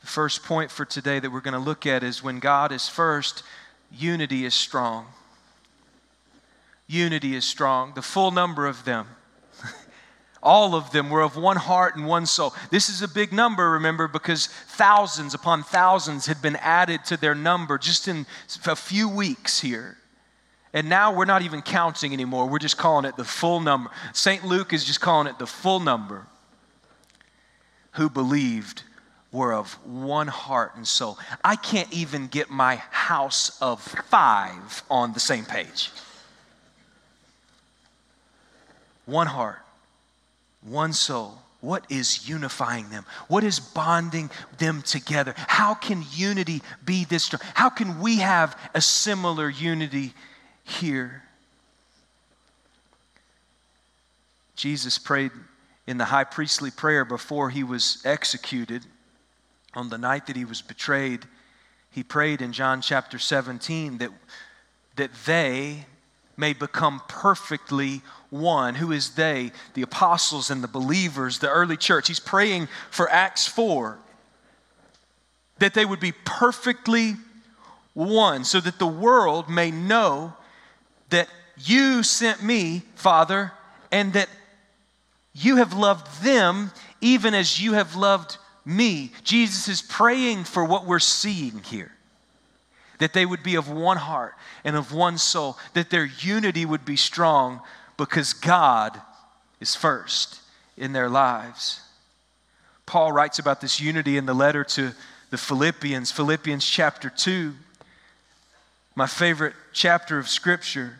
The 0.00 0.06
first 0.06 0.44
point 0.44 0.70
for 0.70 0.84
today 0.84 1.18
that 1.18 1.30
we're 1.30 1.40
going 1.40 1.52
to 1.52 1.60
look 1.60 1.86
at 1.86 2.02
is 2.02 2.22
when 2.22 2.38
God 2.38 2.72
is 2.72 2.88
first, 2.88 3.42
unity 3.92 4.44
is 4.44 4.54
strong. 4.54 5.08
Unity 6.86 7.36
is 7.36 7.44
strong. 7.44 7.92
The 7.94 8.02
full 8.02 8.30
number 8.30 8.66
of 8.66 8.84
them. 8.84 9.06
All 10.42 10.74
of 10.74 10.90
them 10.90 11.10
were 11.10 11.20
of 11.20 11.36
one 11.36 11.56
heart 11.56 11.96
and 11.96 12.06
one 12.06 12.24
soul. 12.24 12.54
This 12.70 12.88
is 12.88 13.02
a 13.02 13.08
big 13.08 13.32
number, 13.32 13.70
remember, 13.70 14.08
because 14.08 14.46
thousands 14.46 15.34
upon 15.34 15.62
thousands 15.62 16.26
had 16.26 16.40
been 16.40 16.56
added 16.56 17.04
to 17.06 17.16
their 17.16 17.34
number 17.34 17.76
just 17.76 18.08
in 18.08 18.26
a 18.66 18.76
few 18.76 19.08
weeks 19.08 19.60
here. 19.60 19.98
And 20.72 20.88
now 20.88 21.12
we're 21.12 21.24
not 21.24 21.42
even 21.42 21.62
counting 21.62 22.12
anymore. 22.12 22.48
We're 22.48 22.58
just 22.58 22.78
calling 22.78 23.04
it 23.04 23.16
the 23.16 23.24
full 23.24 23.60
number. 23.60 23.90
St. 24.12 24.44
Luke 24.44 24.72
is 24.72 24.84
just 24.84 25.00
calling 25.00 25.26
it 25.26 25.38
the 25.38 25.46
full 25.46 25.80
number 25.80 26.26
who 27.92 28.08
believed 28.08 28.84
were 29.32 29.52
of 29.52 29.74
one 29.84 30.28
heart 30.28 30.72
and 30.76 30.86
soul. 30.86 31.18
I 31.44 31.56
can't 31.56 31.92
even 31.92 32.28
get 32.28 32.50
my 32.50 32.76
house 32.90 33.60
of 33.60 33.80
five 33.80 34.82
on 34.90 35.12
the 35.12 35.20
same 35.20 35.44
page. 35.44 35.90
One 39.06 39.26
heart, 39.26 39.60
one 40.62 40.92
soul. 40.92 41.38
What 41.60 41.84
is 41.90 42.26
unifying 42.28 42.88
them? 42.88 43.04
What 43.28 43.44
is 43.44 43.60
bonding 43.60 44.30
them 44.58 44.80
together? 44.82 45.34
How 45.36 45.74
can 45.74 46.04
unity 46.12 46.62
be 46.84 47.04
this 47.04 47.24
strong? 47.24 47.42
How 47.54 47.68
can 47.68 48.00
we 48.00 48.16
have 48.16 48.58
a 48.74 48.80
similar 48.80 49.48
unity 49.48 50.14
here? 50.64 51.22
Jesus 54.56 54.98
prayed 54.98 55.32
in 55.86 55.98
the 55.98 56.06
high 56.06 56.24
priestly 56.24 56.70
prayer 56.70 57.04
before 57.04 57.50
he 57.50 57.64
was 57.64 58.00
executed 58.04 58.86
on 59.74 59.88
the 59.88 59.98
night 59.98 60.26
that 60.26 60.36
he 60.36 60.44
was 60.44 60.62
betrayed. 60.62 61.24
He 61.90 62.02
prayed 62.02 62.40
in 62.40 62.52
John 62.52 62.80
chapter 62.80 63.18
17 63.18 63.98
that, 63.98 64.10
that 64.96 65.10
they 65.26 65.86
may 66.36 66.52
become 66.52 67.02
perfectly 67.08 68.02
one. 68.30 68.76
Who 68.76 68.92
is 68.92 69.10
they? 69.10 69.52
The 69.74 69.82
apostles 69.82 70.50
and 70.50 70.62
the 70.62 70.68
believers, 70.68 71.38
the 71.38 71.50
early 71.50 71.76
church. 71.76 72.08
He's 72.08 72.20
praying 72.20 72.68
for 72.90 73.10
Acts 73.10 73.46
4 73.46 73.98
that 75.58 75.74
they 75.74 75.84
would 75.84 76.00
be 76.00 76.12
perfectly 76.24 77.16
one, 77.92 78.44
so 78.44 78.60
that 78.60 78.78
the 78.78 78.86
world 78.86 79.50
may 79.50 79.70
know 79.70 80.32
that 81.10 81.28
you 81.58 82.02
sent 82.02 82.42
me, 82.42 82.82
Father, 82.94 83.52
and 83.92 84.12
that 84.14 84.28
you 85.34 85.56
have 85.56 85.74
loved 85.74 86.22
them 86.22 86.70
even 87.00 87.34
as 87.34 87.60
you 87.60 87.74
have 87.74 87.96
loved 87.96 88.38
me. 88.64 89.10
Jesus 89.22 89.68
is 89.68 89.82
praying 89.82 90.44
for 90.44 90.64
what 90.64 90.86
we're 90.86 90.98
seeing 90.98 91.62
here 91.64 91.92
that 93.00 93.14
they 93.14 93.26
would 93.26 93.42
be 93.42 93.56
of 93.56 93.68
one 93.68 93.96
heart 93.96 94.34
and 94.62 94.76
of 94.76 94.92
one 94.92 95.18
soul, 95.18 95.58
that 95.72 95.90
their 95.90 96.04
unity 96.04 96.64
would 96.64 96.84
be 96.84 96.96
strong 96.96 97.60
because 98.06 98.32
God 98.32 99.00
is 99.60 99.76
first 99.76 100.40
in 100.76 100.92
their 100.92 101.08
lives. 101.08 101.82
Paul 102.86 103.12
writes 103.12 103.38
about 103.38 103.60
this 103.60 103.78
unity 103.78 104.16
in 104.16 104.24
the 104.24 104.34
letter 104.34 104.64
to 104.64 104.92
the 105.28 105.36
Philippians, 105.36 106.10
Philippians 106.10 106.64
chapter 106.64 107.10
2, 107.10 107.52
my 108.96 109.06
favorite 109.06 109.52
chapter 109.72 110.18
of 110.18 110.28
Scripture. 110.28 110.98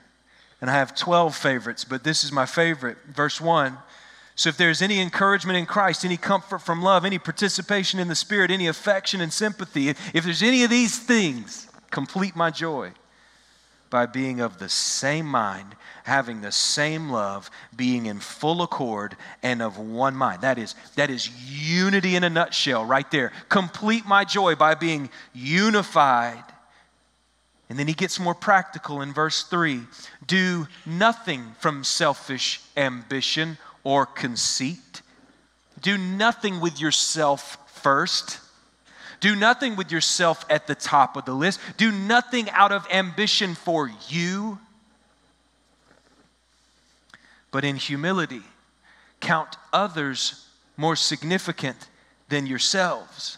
And 0.61 0.69
I 0.69 0.75
have 0.75 0.95
12 0.95 1.35
favorites, 1.35 1.85
but 1.85 2.05
this 2.05 2.23
is 2.23 2.31
my 2.31 2.47
favorite. 2.47 2.99
Verse 3.09 3.41
1 3.41 3.77
so 4.37 4.49
if 4.49 4.57
there's 4.57 4.81
any 4.81 5.03
encouragement 5.03 5.59
in 5.59 5.67
Christ, 5.67 6.03
any 6.03 6.17
comfort 6.17 6.61
from 6.61 6.81
love, 6.81 7.05
any 7.05 7.19
participation 7.19 8.01
in 8.01 8.09
the 8.09 8.15
Spirit, 8.15 8.51
any 8.51 8.69
affection 8.69 9.21
and 9.21 9.31
sympathy, 9.31 9.91
if 9.91 10.25
there's 10.25 10.43
any 10.43 10.65
of 10.65 10.71
these 10.71 10.99
things, 10.99 11.69
complete 11.91 12.35
my 12.35 12.51
joy 12.51 12.93
by 13.91 14.07
being 14.07 14.41
of 14.41 14.59
the 14.59 14.69
same 14.69 15.27
mind, 15.27 15.75
having 16.05 16.41
the 16.41 16.53
same 16.53 17.11
love, 17.11 17.51
being 17.77 18.07
in 18.07 18.21
full 18.21 18.63
accord 18.63 19.17
and 19.43 19.61
of 19.61 19.79
one 19.79 20.15
mind. 20.15 20.43
That 20.43 20.59
is 20.59 20.75
that 20.95 21.11
is 21.11 21.29
unity 21.49 22.17
in 22.17 22.25
a 22.25 22.31
nutshell 22.31 22.85
right 22.85 23.11
there. 23.11 23.33
Complete 23.49 24.07
my 24.07 24.25
joy 24.25 24.55
by 24.55 24.75
being 24.75 25.11
unified. 25.35 26.45
And 27.69 27.79
then 27.79 27.87
he 27.87 27.95
gets 27.95 28.19
more 28.19 28.35
practical 28.35 29.01
in 29.01 29.13
verse 29.13 29.45
3. 29.45 29.83
Do 30.27 30.67
nothing 30.85 31.55
from 31.61 31.85
selfish 31.85 32.61
ambition 32.77 33.59
or 33.85 34.07
conceit. 34.07 35.03
Do 35.81 35.97
nothing 35.97 36.61
with 36.61 36.81
yourself 36.81 37.57
first. 37.81 38.41
Do 39.21 39.37
nothing 39.37 39.77
with 39.77 39.93
yourself 39.93 40.45
at 40.49 40.67
the 40.67 40.75
top 40.75 41.17
of 41.17 41.27
the 41.27 41.35
list. 41.35 41.61
Do 41.77 41.93
nothing 41.93 42.49
out 42.51 42.73
of 42.73 42.87
ambition 42.91 43.55
for 43.55 43.91
you. 44.09 44.59
But 47.51 47.65
in 47.65 47.77
humility, 47.77 48.43
count 49.21 49.57
others 49.73 50.47
more 50.77 50.97
significant 50.97 51.77
than 52.29 52.47
yourselves. 52.47 53.37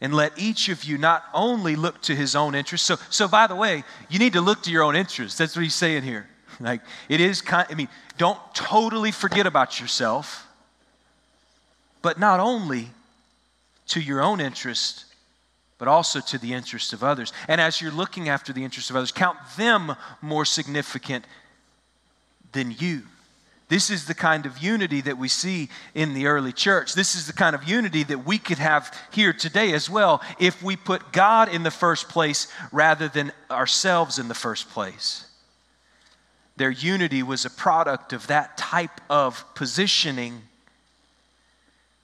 And 0.00 0.14
let 0.14 0.38
each 0.38 0.70
of 0.70 0.84
you 0.84 0.96
not 0.96 1.24
only 1.34 1.76
look 1.76 2.00
to 2.02 2.16
his 2.16 2.34
own 2.34 2.54
interests. 2.54 2.86
So, 2.86 2.96
so 3.10 3.28
by 3.28 3.46
the 3.46 3.54
way, 3.54 3.84
you 4.08 4.18
need 4.18 4.32
to 4.32 4.40
look 4.40 4.62
to 4.62 4.70
your 4.70 4.82
own 4.82 4.96
interests. 4.96 5.36
That's 5.36 5.54
what 5.54 5.62
he's 5.62 5.74
saying 5.74 6.02
here. 6.02 6.26
Like, 6.58 6.82
it 7.08 7.22
is 7.22 7.40
kind, 7.40 7.66
I 7.70 7.74
mean, 7.74 7.88
don't 8.18 8.38
totally 8.52 9.12
forget 9.12 9.46
about 9.46 9.80
yourself, 9.80 10.46
but 12.02 12.18
not 12.18 12.38
only 12.38 12.90
to 13.86 14.00
your 14.00 14.20
own 14.20 14.40
interest, 14.40 15.06
but 15.80 15.88
also 15.88 16.20
to 16.20 16.38
the 16.38 16.52
interests 16.52 16.92
of 16.92 17.02
others. 17.02 17.32
And 17.48 17.60
as 17.60 17.80
you're 17.80 17.90
looking 17.90 18.28
after 18.28 18.52
the 18.52 18.62
interests 18.62 18.90
of 18.90 18.96
others, 18.96 19.10
count 19.10 19.38
them 19.56 19.96
more 20.22 20.44
significant 20.44 21.24
than 22.52 22.70
you. 22.70 23.02
This 23.68 23.88
is 23.88 24.04
the 24.04 24.14
kind 24.14 24.44
of 24.46 24.58
unity 24.58 25.00
that 25.00 25.16
we 25.16 25.28
see 25.28 25.70
in 25.94 26.12
the 26.12 26.26
early 26.26 26.52
church. 26.52 26.94
This 26.94 27.14
is 27.14 27.26
the 27.26 27.32
kind 27.32 27.54
of 27.54 27.64
unity 27.64 28.02
that 28.02 28.26
we 28.26 28.36
could 28.36 28.58
have 28.58 28.94
here 29.10 29.32
today 29.32 29.72
as 29.72 29.88
well 29.88 30.20
if 30.38 30.62
we 30.62 30.76
put 30.76 31.12
God 31.12 31.48
in 31.48 31.62
the 31.62 31.70
first 31.70 32.08
place 32.08 32.52
rather 32.72 33.08
than 33.08 33.32
ourselves 33.50 34.18
in 34.18 34.28
the 34.28 34.34
first 34.34 34.68
place. 34.70 35.26
Their 36.56 36.70
unity 36.70 37.22
was 37.22 37.46
a 37.46 37.50
product 37.50 38.12
of 38.12 38.26
that 38.26 38.58
type 38.58 39.00
of 39.08 39.46
positioning. 39.54 40.42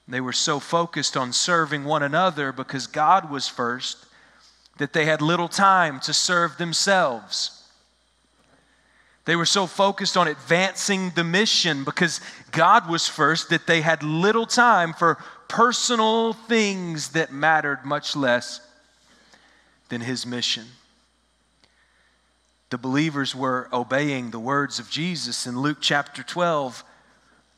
They 0.08 0.20
were 0.20 0.32
so 0.32 0.60
focused 0.60 1.16
on 1.16 1.32
serving 1.32 1.84
one 1.84 2.02
another 2.02 2.52
because 2.52 2.86
God 2.86 3.30
was 3.30 3.48
first 3.48 4.06
that 4.78 4.92
they 4.92 5.04
had 5.04 5.20
little 5.20 5.48
time 5.48 6.00
to 6.00 6.12
serve 6.12 6.58
themselves. 6.58 7.64
They 9.24 9.34
were 9.34 9.46
so 9.46 9.66
focused 9.66 10.16
on 10.16 10.28
advancing 10.28 11.10
the 11.10 11.24
mission 11.24 11.82
because 11.82 12.20
God 12.52 12.88
was 12.88 13.08
first 13.08 13.50
that 13.50 13.66
they 13.66 13.80
had 13.80 14.02
little 14.02 14.46
time 14.46 14.92
for 14.92 15.18
personal 15.48 16.32
things 16.32 17.10
that 17.10 17.32
mattered 17.32 17.84
much 17.84 18.14
less 18.14 18.60
than 19.88 20.00
His 20.00 20.24
mission 20.24 20.66
the 22.70 22.78
believers 22.78 23.34
were 23.34 23.68
obeying 23.72 24.30
the 24.30 24.40
words 24.40 24.78
of 24.78 24.90
Jesus 24.90 25.46
in 25.46 25.60
Luke 25.60 25.78
chapter 25.80 26.22
12, 26.22 26.82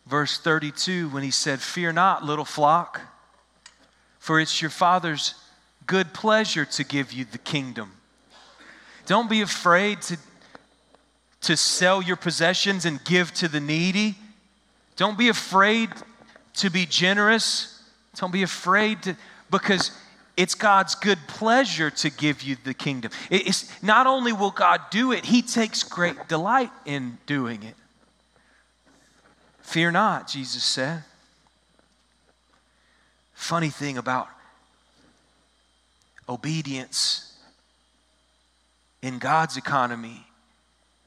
verse 0.09 0.39
32, 0.39 1.09
when 1.11 1.23
he 1.23 1.31
said, 1.31 1.61
Fear 1.61 1.93
not, 1.93 2.25
little 2.25 2.45
flock, 2.45 3.01
for 4.19 4.41
it's 4.41 4.61
your 4.61 4.71
Father's 4.71 5.35
good 5.87 6.13
pleasure 6.13 6.65
to 6.65 6.85
give 6.85 7.13
you 7.13 7.25
the 7.25 7.39
kingdom. 7.39 7.93
Don't 9.07 9.31
be 9.31 9.41
afraid 9.41 10.03
to, 10.03 10.19
to 11.43 11.57
sell 11.57 12.03
your 12.03 12.17
possessions 12.17 12.85
and 12.85 13.03
give 13.05 13.33
to 13.35 13.49
the 13.49 13.61
needy. 13.61 14.17
Don't 14.97 15.17
be 15.17 15.29
afraid 15.29 15.91
to 16.55 16.71
be 16.71 16.85
generous. 16.85 17.83
Don't 18.17 18.33
be 18.33 18.43
afraid 18.43 19.03
to, 19.05 19.17
because 19.51 19.93
it's 20.37 20.55
God's 20.55 20.95
good 20.95 21.19
pleasure 21.27 21.91
to 21.91 22.11
give 22.11 22.43
you 22.43 22.57
the 22.65 22.75
kingdom. 22.75 23.11
It's 23.31 23.83
not 23.83 24.07
only 24.07 24.33
will 24.33 24.51
God 24.51 24.81
do 24.91 25.13
it, 25.13 25.25
He 25.25 25.43
takes 25.43 25.83
great 25.83 26.29
delight 26.29 26.71
in 26.85 27.19
doing 27.27 27.63
it. 27.63 27.75
Fear 29.69 29.91
not, 29.91 30.29
Jesus 30.29 30.65
said. 30.65 31.05
Funny 33.35 33.69
thing 33.69 33.99
about 33.99 34.29
obedience 36.27 37.37
in 39.03 39.19
God's 39.19 39.59
economy 39.59 40.25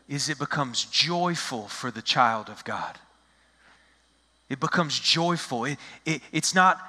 is 0.07 0.29
it 0.29 0.37
becomes 0.37 0.85
joyful 0.85 1.69
for 1.69 1.89
the 1.89 2.03
child 2.03 2.49
of 2.49 2.63
God. 2.63 2.99
It 4.47 4.59
becomes 4.59 4.99
joyful. 4.99 5.65
It, 5.65 5.79
it, 6.05 6.21
it's 6.31 6.53
not 6.53 6.79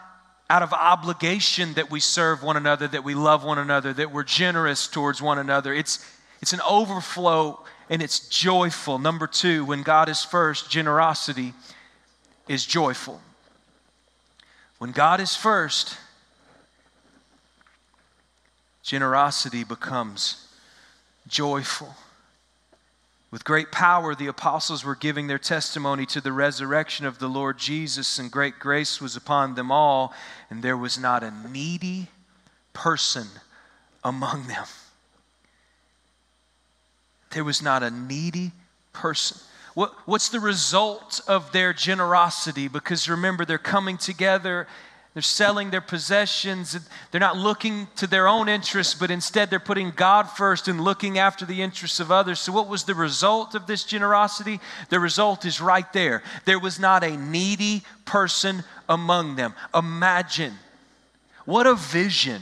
out 0.51 0.63
of 0.63 0.75
obligation 0.75 1.73
that 1.73 1.91
we 1.91 2.01
serve 2.01 2.43
one 2.43 2.59
another, 2.59 2.87
that 2.87 3.03
we 3.03 3.15
love 3.15 3.45
one 3.45 3.59
another, 3.59 3.95
that 3.95 4.13
we're 4.13 4.25
generous 4.25 4.87
towards 4.87 5.23
one 5.23 5.39
another. 5.39 5.73
It's, 5.73 6.07
it's 6.43 6.53
an 6.53 6.61
overflow 6.69 7.65
and 7.93 8.01
it's 8.01 8.27
joyful. 8.27 8.99
Number 8.99 9.27
two, 9.27 9.67
when 9.67 9.83
God 9.83 10.09
is 10.09 10.25
first, 10.25 10.71
generosity 10.71 11.53
is 12.49 12.65
joyful. 12.65 13.21
When 14.79 14.93
God 14.93 15.21
is 15.21 15.37
first, 15.37 15.99
generosity 18.83 19.63
becomes 19.63 20.49
joyful. 21.29 21.95
With 23.31 23.45
great 23.45 23.71
power, 23.71 24.15
the 24.15 24.27
apostles 24.27 24.87
were 24.87 24.97
giving 24.97 25.27
their 25.27 25.39
testimony 25.39 26.07
to 26.07 26.23
the 26.23 26.33
resurrection 26.33 27.05
of 27.05 27.19
the 27.19 27.29
Lord 27.29 27.59
Jesus, 27.59 28.19
and 28.19 28.31
great 28.31 28.59
grace 28.59 29.03
was 29.03 29.17
upon 29.17 29.55
them 29.55 29.71
all, 29.71 30.15
and 30.49 30.63
there 30.63 30.79
was 30.79 30.99
not 30.99 31.23
a 31.23 31.31
needy 31.31 32.09
person 32.73 33.27
among 34.03 34.47
them. 34.47 34.65
There 37.33 37.45
was 37.45 37.63
not 37.63 37.83
a 37.83 37.91
needy 37.91 38.53
person. 38.93 39.39
What, 39.75 39.95
what's 40.07 40.29
the 40.29 40.41
result 40.41 41.21
of 41.27 41.53
their 41.53 41.73
generosity? 41.73 42.69
Because 42.69 43.09
remember, 43.09 43.45
they're 43.45 43.59
coming 43.59 43.97
together 43.97 44.67
they're 45.15 45.23
selling 45.23 45.71
their 45.71 45.83
possessions. 45.83 46.79
They're 47.11 47.21
not 47.21 47.37
looking 47.37 47.89
to 47.97 48.07
their 48.07 48.27
own 48.27 48.49
interests, 48.49 48.95
but 48.95 49.11
instead 49.11 49.51
they're 49.51 49.61
putting 49.61 49.91
God 49.91 50.25
first 50.25 50.69
and 50.69 50.81
looking 50.81 51.19
after 51.19 51.45
the 51.45 51.61
interests 51.61 52.01
of 52.01 52.11
others. 52.11 52.41
So, 52.41 52.53
what 52.53 52.69
was 52.69 52.85
the 52.85 52.95
result 52.95 53.55
of 53.55 53.67
this 53.67 53.85
generosity? 53.85 54.59
The 54.89 55.01
result 55.01 55.45
is 55.45 55.61
right 55.61 55.91
there. 55.93 56.23
There 56.47 56.59
was 56.59 56.81
not 56.81 57.05
a 57.05 57.17
needy 57.17 57.83
person 58.07 58.65
among 58.89 59.37
them. 59.37 59.55
Imagine 59.75 60.55
what 61.45 61.67
a 61.67 61.75
vision. 61.75 62.41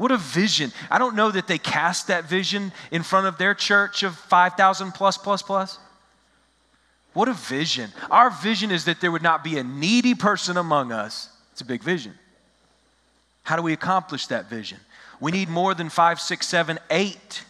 What 0.00 0.12
a 0.12 0.16
vision. 0.16 0.72
I 0.90 0.96
don't 0.96 1.14
know 1.14 1.30
that 1.30 1.46
they 1.46 1.58
cast 1.58 2.06
that 2.06 2.24
vision 2.24 2.72
in 2.90 3.02
front 3.02 3.26
of 3.26 3.36
their 3.36 3.52
church 3.52 4.02
of 4.02 4.16
5,000 4.16 4.92
plus, 4.92 5.18
plus, 5.18 5.42
plus. 5.42 5.78
What 7.12 7.28
a 7.28 7.34
vision. 7.34 7.90
Our 8.10 8.30
vision 8.30 8.70
is 8.70 8.86
that 8.86 9.02
there 9.02 9.12
would 9.12 9.22
not 9.22 9.44
be 9.44 9.58
a 9.58 9.62
needy 9.62 10.14
person 10.14 10.56
among 10.56 10.90
us. 10.90 11.28
It's 11.52 11.60
a 11.60 11.66
big 11.66 11.82
vision. 11.82 12.14
How 13.42 13.56
do 13.56 13.62
we 13.62 13.74
accomplish 13.74 14.26
that 14.28 14.48
vision? 14.48 14.78
We 15.20 15.32
need 15.32 15.50
more 15.50 15.74
than 15.74 15.90
five, 15.90 16.18
six, 16.18 16.48
seven, 16.48 16.78
eight 16.90 17.44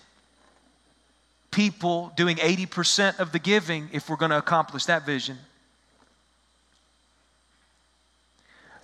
people 1.53 2.13
doing 2.17 2.39
80% 2.39 3.21
of 3.21 3.31
the 3.31 3.39
giving 3.39 3.91
if 3.93 4.11
we're 4.11 4.17
going 4.17 4.33
to 4.33 4.39
accomplish 4.39 4.87
that 4.87 5.07
vision. 5.07 5.39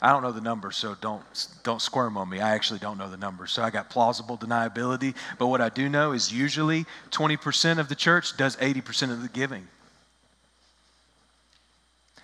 I 0.03 0.13
don't 0.13 0.23
know 0.23 0.33
the 0.33 0.43
number, 0.43 0.71
so 0.73 0.95
don't, 1.01 1.23
don't 1.63 1.81
squirm 1.81 2.19
on 2.19 2.29
me. 2.29 2.41
I 2.41 2.51
actually 2.55 2.81
don't 2.81 2.99
know 2.99 3.09
the 3.09 3.17
number. 3.17 3.47
So 3.47 3.63
I 3.63 3.71
got 3.71 3.89
plausible 3.89 4.37
deniability. 4.37 5.15
But 5.39 5.47
what 5.47 5.63
I 5.63 5.71
do 5.71 5.89
know 5.89 6.13
is 6.13 6.33
usually 6.33 6.85
20% 7.11 7.79
of 7.79 7.89
the 7.89 7.95
church 7.95 8.37
does 8.37 8.57
80% 8.57 9.11
of 9.11 9.23
the 9.23 9.29
giving. 9.29 9.67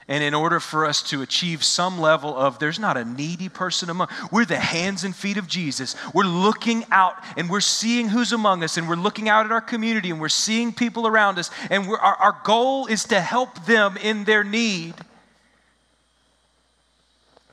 And 0.08 0.22
in 0.22 0.34
order 0.34 0.60
for 0.60 0.84
us 0.84 1.02
to 1.04 1.22
achieve 1.22 1.64
some 1.64 1.98
level 2.00 2.36
of 2.36 2.58
there's 2.58 2.78
not 2.78 2.96
a 2.96 3.04
needy 3.04 3.48
person 3.48 3.88
among, 3.88 4.08
we're 4.30 4.44
the 4.44 4.58
hands 4.58 5.04
and 5.04 5.14
feet 5.14 5.36
of 5.36 5.46
Jesus. 5.46 5.94
We're 6.12 6.24
looking 6.24 6.84
out 6.90 7.14
and 7.36 7.48
we're 7.48 7.60
seeing 7.60 8.08
who's 8.08 8.32
among 8.32 8.64
us 8.64 8.76
and 8.76 8.88
we're 8.88 8.96
looking 8.96 9.28
out 9.28 9.46
at 9.46 9.52
our 9.52 9.60
community 9.60 10.10
and 10.10 10.20
we're 10.20 10.28
seeing 10.28 10.72
people 10.72 11.06
around 11.06 11.38
us 11.38 11.50
and 11.70 11.86
our, 11.86 11.98
our 11.98 12.36
goal 12.44 12.86
is 12.86 13.04
to 13.04 13.20
help 13.20 13.64
them 13.64 13.96
in 13.96 14.24
their 14.24 14.44
need. 14.44 14.94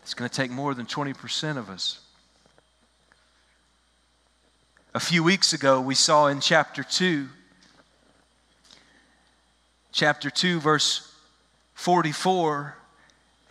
It's 0.10 0.16
going 0.16 0.28
to 0.28 0.36
take 0.36 0.50
more 0.50 0.74
than 0.74 0.88
20% 0.88 1.58
of 1.58 1.70
us. 1.70 2.00
A 4.96 5.00
few 5.00 5.24
weeks 5.24 5.54
ago, 5.54 5.80
we 5.80 5.94
saw 5.94 6.26
in 6.26 6.40
chapter 6.40 6.82
2, 6.82 7.28
chapter 9.92 10.32
2, 10.32 10.62
verse 10.62 11.14
44 11.76 12.76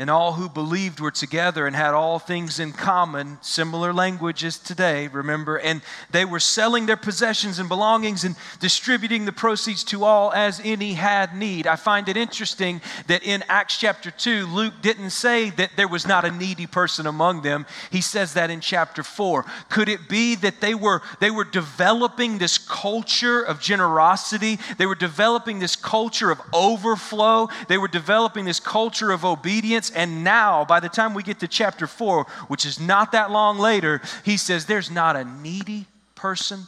and 0.00 0.08
all 0.08 0.34
who 0.34 0.48
believed 0.48 1.00
were 1.00 1.10
together 1.10 1.66
and 1.66 1.74
had 1.74 1.92
all 1.92 2.20
things 2.20 2.60
in 2.60 2.72
common, 2.72 3.36
similar 3.40 3.92
languages 3.92 4.56
today, 4.56 5.08
remember, 5.08 5.58
and 5.58 5.82
they 6.12 6.24
were 6.24 6.38
selling 6.38 6.86
their 6.86 6.96
possessions 6.96 7.58
and 7.58 7.68
belongings 7.68 8.22
and 8.22 8.36
distributing 8.60 9.24
the 9.24 9.32
proceeds 9.32 9.82
to 9.82 10.04
all 10.04 10.32
as 10.32 10.60
any 10.62 10.92
had 10.92 11.34
need. 11.34 11.66
I 11.66 11.74
find 11.74 12.08
it 12.08 12.16
interesting 12.16 12.80
that 13.08 13.24
in 13.24 13.42
Acts 13.48 13.76
chapter 13.76 14.12
2, 14.12 14.46
Luke 14.46 14.74
didn't 14.82 15.10
say 15.10 15.50
that 15.50 15.72
there 15.76 15.88
was 15.88 16.06
not 16.06 16.24
a 16.24 16.30
needy 16.30 16.68
person 16.68 17.08
among 17.08 17.42
them. 17.42 17.66
He 17.90 18.00
says 18.00 18.34
that 18.34 18.50
in 18.50 18.60
chapter 18.60 19.02
4. 19.02 19.44
Could 19.68 19.88
it 19.88 20.08
be 20.08 20.36
that 20.36 20.60
they 20.60 20.74
were 20.76 21.02
they 21.18 21.30
were 21.32 21.44
developing 21.44 22.38
this 22.38 22.56
culture 22.56 23.42
of 23.42 23.60
generosity? 23.60 24.60
They 24.76 24.86
were 24.86 24.94
developing 24.94 25.58
this 25.58 25.74
culture 25.74 26.30
of 26.30 26.40
overflow. 26.54 27.48
They 27.66 27.78
were 27.78 27.88
developing 27.88 28.44
this 28.44 28.60
culture 28.60 29.10
of 29.10 29.24
obedience 29.24 29.87
and 29.90 30.24
now, 30.24 30.64
by 30.64 30.80
the 30.80 30.88
time 30.88 31.14
we 31.14 31.22
get 31.22 31.40
to 31.40 31.48
chapter 31.48 31.86
4, 31.86 32.24
which 32.48 32.64
is 32.64 32.80
not 32.80 33.12
that 33.12 33.30
long 33.30 33.58
later, 33.58 34.00
he 34.24 34.36
says, 34.36 34.66
There's 34.66 34.90
not 34.90 35.16
a 35.16 35.24
needy 35.24 35.86
person. 36.14 36.66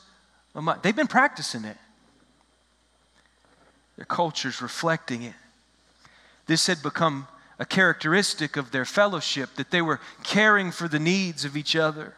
They've 0.83 0.97
been 0.97 1.07
practicing 1.07 1.65
it, 1.65 1.77
their 3.97 4.07
culture's 4.07 4.61
reflecting 4.61 5.23
it. 5.23 5.35
This 6.47 6.67
had 6.67 6.83
become 6.83 7.29
a 7.59 7.65
characteristic 7.65 8.57
of 8.57 8.71
their 8.71 8.85
fellowship 8.85 9.55
that 9.57 9.71
they 9.71 9.83
were 9.83 10.01
caring 10.25 10.73
for 10.73 10.89
the 10.89 10.99
needs 10.99 11.45
of 11.45 11.57
each 11.57 11.77
other. 11.77 12.15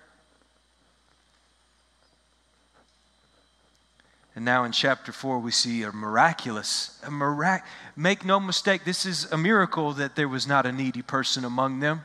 And 4.34 4.44
now 4.44 4.64
in 4.64 4.72
chapter 4.72 5.12
4, 5.12 5.38
we 5.38 5.50
see 5.50 5.82
a 5.82 5.92
miraculous, 5.92 6.98
a 7.02 7.10
mirac- 7.10 7.66
make 7.96 8.24
no 8.24 8.40
mistake, 8.40 8.84
this 8.84 9.04
is 9.04 9.30
a 9.30 9.36
miracle 9.36 9.92
that 9.92 10.16
there 10.16 10.28
was 10.28 10.46
not 10.46 10.64
a 10.64 10.72
needy 10.72 11.02
person 11.02 11.44
among 11.44 11.80
them. 11.80 12.02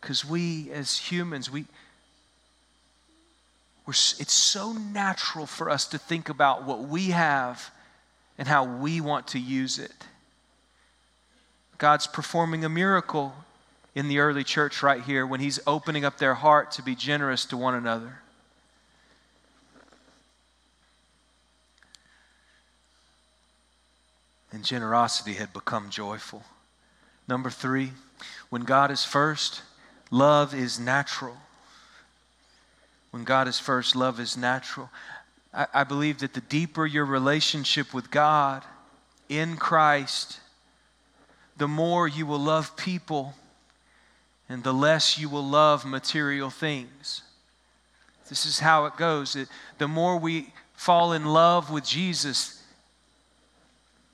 Because 0.00 0.24
we 0.24 0.70
as 0.70 0.96
humans, 0.96 1.50
we, 1.50 1.64
we're, 3.84 3.92
it's 3.92 4.32
so 4.32 4.72
natural 4.72 5.46
for 5.46 5.70
us 5.70 5.86
to 5.88 5.98
think 5.98 6.28
about 6.28 6.64
what 6.64 6.80
we 6.80 7.10
have 7.10 7.70
and 8.38 8.46
how 8.46 8.64
we 8.64 9.00
want 9.00 9.28
to 9.28 9.40
use 9.40 9.78
it. 9.78 9.92
God's 11.78 12.06
performing 12.06 12.64
a 12.64 12.68
miracle 12.68 13.34
in 13.94 14.06
the 14.06 14.20
early 14.20 14.44
church 14.44 14.84
right 14.84 15.02
here 15.02 15.26
when 15.26 15.40
He's 15.40 15.58
opening 15.66 16.04
up 16.04 16.18
their 16.18 16.34
heart 16.34 16.70
to 16.72 16.82
be 16.82 16.94
generous 16.94 17.44
to 17.46 17.56
one 17.56 17.74
another. 17.74 18.21
And 24.52 24.64
generosity 24.64 25.34
had 25.34 25.52
become 25.52 25.90
joyful. 25.90 26.42
Number 27.26 27.50
three, 27.50 27.92
when 28.50 28.62
God 28.62 28.90
is 28.90 29.04
first, 29.04 29.62
love 30.10 30.54
is 30.54 30.78
natural. 30.78 31.36
When 33.10 33.24
God 33.24 33.48
is 33.48 33.58
first, 33.58 33.96
love 33.96 34.20
is 34.20 34.36
natural. 34.36 34.90
I, 35.52 35.66
I 35.72 35.84
believe 35.84 36.18
that 36.18 36.34
the 36.34 36.40
deeper 36.40 36.86
your 36.86 37.04
relationship 37.04 37.92
with 37.92 38.10
God 38.10 38.62
in 39.28 39.56
Christ, 39.56 40.40
the 41.56 41.68
more 41.68 42.06
you 42.06 42.26
will 42.26 42.38
love 42.38 42.76
people 42.76 43.34
and 44.48 44.62
the 44.62 44.72
less 44.72 45.18
you 45.18 45.28
will 45.28 45.46
love 45.46 45.84
material 45.84 46.50
things. 46.50 47.22
This 48.28 48.46
is 48.46 48.58
how 48.60 48.86
it 48.86 48.96
goes. 48.96 49.36
It, 49.36 49.48
the 49.78 49.88
more 49.88 50.18
we 50.18 50.52
fall 50.74 51.12
in 51.12 51.24
love 51.24 51.70
with 51.70 51.84
Jesus, 51.84 52.61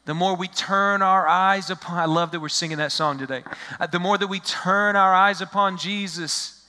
the 0.09 0.15
more 0.15 0.35
we 0.35 0.49
turn 0.49 1.03
our 1.03 1.29
eyes 1.29 1.69
upon, 1.69 1.99
I 1.99 2.07
love 2.07 2.31
that 2.31 2.41
we're 2.41 2.49
singing 2.49 2.79
that 2.79 2.93
song 2.93 3.19
today. 3.19 3.43
Uh, 3.79 3.87
the 3.87 3.99
more 3.99 4.17
that 4.17 4.27
we 4.27 4.41
turn 4.41 4.97
our 4.97 5.15
eyes 5.15 5.43
upon 5.43 5.77
Jesus, 5.77 6.65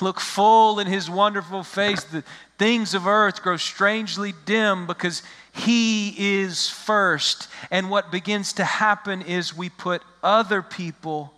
look 0.00 0.18
full 0.18 0.78
in 0.78 0.86
his 0.86 1.10
wonderful 1.10 1.64
face, 1.64 2.02
the 2.02 2.24
things 2.56 2.94
of 2.94 3.06
earth 3.06 3.42
grow 3.42 3.58
strangely 3.58 4.32
dim 4.46 4.86
because 4.86 5.22
he 5.52 6.14
is 6.16 6.70
first. 6.70 7.46
And 7.70 7.90
what 7.90 8.10
begins 8.10 8.54
to 8.54 8.64
happen 8.64 9.20
is 9.20 9.54
we 9.54 9.68
put 9.68 10.00
other 10.22 10.62
people 10.62 11.34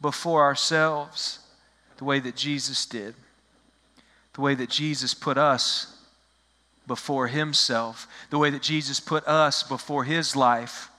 before 0.00 0.42
ourselves, 0.42 1.38
the 1.98 2.04
way 2.04 2.18
that 2.18 2.34
Jesus 2.34 2.86
did, 2.86 3.14
the 4.34 4.40
way 4.40 4.56
that 4.56 4.68
Jesus 4.68 5.14
put 5.14 5.38
us 5.38 5.97
before 6.88 7.28
himself, 7.28 8.08
the 8.30 8.38
way 8.38 8.50
that 8.50 8.62
Jesus 8.62 8.98
put 8.98 9.24
us 9.28 9.62
before 9.62 10.02
his 10.02 10.34
life, 10.34 10.90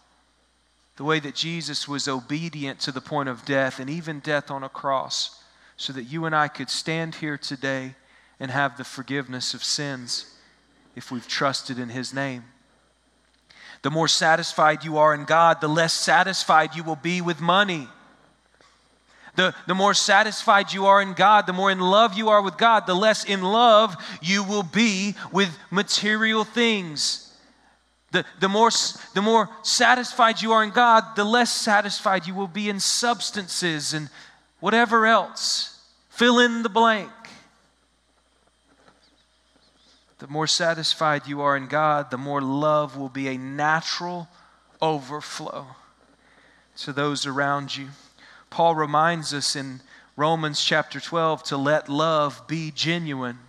the 0.95 1.03
way 1.03 1.19
that 1.19 1.35
Jesus 1.35 1.87
was 1.87 2.07
obedient 2.07 2.79
to 2.81 2.93
the 2.93 3.01
point 3.01 3.27
of 3.27 3.43
death 3.43 3.79
and 3.79 3.89
even 3.89 4.19
death 4.19 4.49
on 4.49 4.63
a 4.63 4.69
cross, 4.69 5.43
so 5.75 5.91
that 5.91 6.03
you 6.03 6.23
and 6.25 6.33
I 6.33 6.47
could 6.47 6.69
stand 6.69 7.15
here 7.15 7.37
today 7.37 7.95
and 8.39 8.51
have 8.51 8.77
the 8.77 8.83
forgiveness 8.85 9.53
of 9.53 9.63
sins 9.63 10.33
if 10.95 11.11
we've 11.11 11.27
trusted 11.27 11.77
in 11.77 11.89
His 11.89 12.13
name. 12.13 12.45
The 13.81 13.91
more 13.91 14.07
satisfied 14.07 14.83
you 14.83 14.97
are 14.97 15.13
in 15.13 15.25
God, 15.25 15.61
the 15.61 15.67
less 15.67 15.93
satisfied 15.93 16.75
you 16.75 16.83
will 16.83 16.97
be 16.97 17.21
with 17.21 17.39
money. 17.39 17.87
The, 19.39 19.55
the 19.67 19.73
more 19.73 19.93
satisfied 19.93 20.73
you 20.73 20.87
are 20.87 21.01
in 21.01 21.13
God, 21.13 21.47
the 21.47 21.53
more 21.53 21.71
in 21.71 21.79
love 21.79 22.13
you 22.13 22.27
are 22.27 22.41
with 22.41 22.57
God, 22.57 22.85
the 22.85 22.93
less 22.93 23.23
in 23.23 23.41
love 23.41 23.95
you 24.21 24.43
will 24.43 24.63
be 24.63 25.15
with 25.31 25.57
material 25.71 26.43
things. 26.43 27.33
The, 28.11 28.25
the, 28.41 28.49
more, 28.49 28.69
the 29.13 29.21
more 29.21 29.49
satisfied 29.63 30.41
you 30.41 30.51
are 30.51 30.61
in 30.61 30.71
God, 30.71 31.15
the 31.15 31.23
less 31.23 31.53
satisfied 31.53 32.27
you 32.27 32.35
will 32.35 32.49
be 32.49 32.67
in 32.67 32.81
substances 32.81 33.93
and 33.93 34.09
whatever 34.59 35.05
else. 35.05 35.79
Fill 36.09 36.39
in 36.39 36.61
the 36.61 36.67
blank. 36.67 37.09
The 40.17 40.27
more 40.27 40.47
satisfied 40.47 41.27
you 41.27 41.39
are 41.39 41.55
in 41.55 41.67
God, 41.67 42.11
the 42.11 42.17
more 42.17 42.41
love 42.41 42.97
will 42.97 43.07
be 43.07 43.29
a 43.29 43.37
natural 43.37 44.27
overflow 44.81 45.65
to 46.79 46.91
those 46.91 47.25
around 47.25 47.77
you. 47.77 47.87
Paul 48.49 48.75
reminds 48.75 49.33
us 49.33 49.55
in 49.55 49.81
Romans 50.15 50.63
chapter 50.63 50.99
12 50.99 51.43
to 51.43 51.57
let 51.57 51.87
love 51.87 52.47
be 52.47 52.71
genuine. 52.71 53.39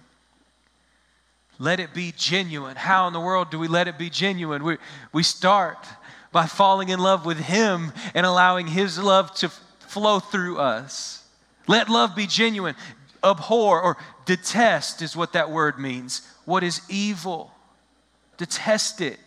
Let 1.58 1.80
it 1.80 1.92
be 1.92 2.12
genuine. 2.16 2.76
How 2.76 3.06
in 3.06 3.12
the 3.12 3.20
world 3.20 3.50
do 3.50 3.58
we 3.58 3.68
let 3.68 3.88
it 3.88 3.98
be 3.98 4.08
genuine? 4.08 4.64
We, 4.64 4.78
we 5.12 5.22
start 5.22 5.86
by 6.32 6.46
falling 6.46 6.88
in 6.88 7.00
love 7.00 7.26
with 7.26 7.38
Him 7.38 7.92
and 8.14 8.24
allowing 8.24 8.68
His 8.68 8.98
love 8.98 9.34
to 9.36 9.50
flow 9.80 10.20
through 10.20 10.58
us. 10.58 11.24
Let 11.66 11.88
love 11.88 12.16
be 12.16 12.26
genuine. 12.26 12.76
Abhor 13.22 13.80
or 13.80 13.96
detest 14.24 15.02
is 15.02 15.16
what 15.16 15.34
that 15.34 15.50
word 15.50 15.78
means. 15.78 16.22
What 16.44 16.62
is 16.62 16.80
evil? 16.88 17.52
Detest 18.38 19.00
it. 19.00 19.18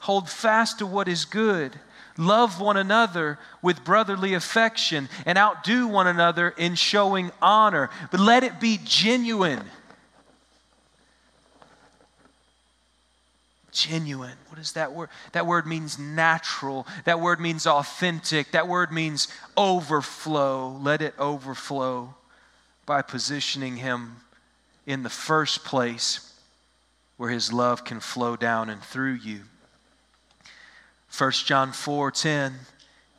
Hold 0.00 0.28
fast 0.28 0.80
to 0.80 0.86
what 0.86 1.08
is 1.08 1.24
good. 1.24 1.78
Love 2.16 2.60
one 2.60 2.76
another 2.76 3.38
with 3.60 3.84
brotherly 3.84 4.34
affection 4.34 5.08
and 5.26 5.36
outdo 5.36 5.88
one 5.88 6.06
another 6.06 6.50
in 6.50 6.76
showing 6.76 7.32
honor. 7.42 7.90
But 8.10 8.20
let 8.20 8.44
it 8.44 8.60
be 8.60 8.78
genuine. 8.84 9.64
Genuine. 13.72 14.36
What 14.48 14.60
is 14.60 14.72
that 14.72 14.92
word? 14.92 15.08
That 15.32 15.46
word 15.46 15.66
means 15.66 15.98
natural. 15.98 16.86
That 17.04 17.18
word 17.18 17.40
means 17.40 17.66
authentic. 17.66 18.52
That 18.52 18.68
word 18.68 18.92
means 18.92 19.26
overflow. 19.56 20.78
Let 20.80 21.02
it 21.02 21.14
overflow 21.18 22.14
by 22.86 23.02
positioning 23.02 23.78
Him 23.78 24.18
in 24.86 25.02
the 25.02 25.10
first 25.10 25.64
place 25.64 26.32
where 27.16 27.30
His 27.30 27.52
love 27.52 27.84
can 27.84 27.98
flow 27.98 28.36
down 28.36 28.70
and 28.70 28.80
through 28.80 29.14
you. 29.14 29.42
1 31.16 31.46
John 31.46 31.70
4:10 31.70 32.66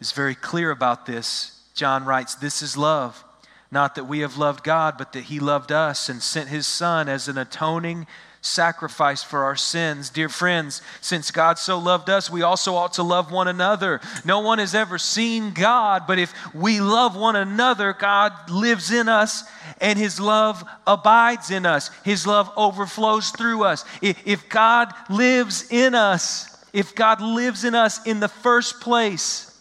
is 0.02 0.12
very 0.12 0.36
clear 0.36 0.70
about 0.70 1.06
this. 1.06 1.52
John 1.74 2.04
writes, 2.04 2.36
"This 2.36 2.62
is 2.62 2.76
love, 2.76 3.24
not 3.72 3.96
that 3.96 4.04
we 4.04 4.20
have 4.20 4.36
loved 4.36 4.66
God, 4.66 4.98
but 4.98 5.14
that 5.14 5.26
he 5.26 5.40
loved 5.40 5.72
us 5.72 6.10
and 6.10 6.22
sent 6.22 6.50
his 6.50 6.68
son 6.68 7.08
as 7.08 7.30
an 7.30 7.38
atoning 7.38 8.06
sacrifice 8.42 9.24
for 9.24 9.46
our 9.46 9.56
sins. 9.56 10.10
Dear 10.10 10.28
friends, 10.28 10.82
since 11.00 11.32
God 11.32 11.58
so 11.58 11.80
loved 11.80 12.10
us, 12.10 12.30
we 12.30 12.44
also 12.44 12.76
ought 12.76 12.94
to 12.94 13.04
love 13.04 13.32
one 13.32 13.48
another. 13.48 14.02
No 14.26 14.40
one 14.40 14.60
has 14.60 14.76
ever 14.76 15.00
seen 15.00 15.52
God, 15.52 16.06
but 16.06 16.20
if 16.20 16.34
we 16.54 16.82
love 16.82 17.16
one 17.16 17.38
another, 17.38 17.94
God 17.94 18.50
lives 18.50 18.92
in 18.92 19.08
us 19.08 19.46
and 19.80 19.98
his 19.98 20.20
love 20.20 20.64
abides 20.86 21.50
in 21.50 21.66
us. 21.66 21.90
His 22.04 22.28
love 22.28 22.52
overflows 22.58 23.30
through 23.32 23.64
us. 23.64 23.84
If 24.02 24.50
God 24.50 24.94
lives 25.10 25.66
in 25.70 25.96
us, 25.96 26.55
if 26.76 26.94
God 26.94 27.22
lives 27.22 27.64
in 27.64 27.74
us 27.74 28.06
in 28.06 28.20
the 28.20 28.28
first 28.28 28.82
place, 28.82 29.58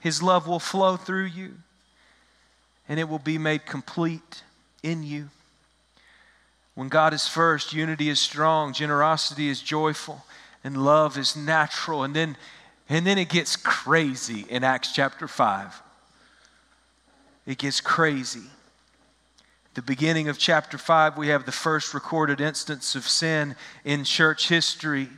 His 0.00 0.22
love 0.22 0.46
will 0.46 0.60
flow 0.60 0.96
through 0.96 1.24
you 1.24 1.54
and 2.88 3.00
it 3.00 3.08
will 3.08 3.18
be 3.18 3.38
made 3.38 3.64
complete 3.66 4.42
in 4.82 5.02
you. 5.02 5.30
When 6.74 6.88
God 6.88 7.12
is 7.14 7.26
first, 7.26 7.72
unity 7.72 8.08
is 8.08 8.20
strong, 8.20 8.72
generosity 8.72 9.48
is 9.48 9.60
joyful, 9.60 10.24
and 10.62 10.84
love 10.84 11.18
is 11.18 11.34
natural. 11.34 12.04
And 12.04 12.14
then, 12.14 12.36
and 12.88 13.06
then 13.06 13.18
it 13.18 13.30
gets 13.30 13.56
crazy 13.56 14.46
in 14.48 14.64
Acts 14.64 14.92
chapter 14.92 15.28
5. 15.28 15.82
It 17.46 17.58
gets 17.58 17.80
crazy. 17.80 18.44
The 19.74 19.82
beginning 19.82 20.28
of 20.28 20.38
chapter 20.38 20.76
5, 20.78 21.16
we 21.16 21.28
have 21.28 21.46
the 21.46 21.52
first 21.52 21.94
recorded 21.94 22.40
instance 22.40 22.94
of 22.94 23.08
sin 23.08 23.56
in 23.84 24.04
church 24.04 24.48
history. 24.48 25.08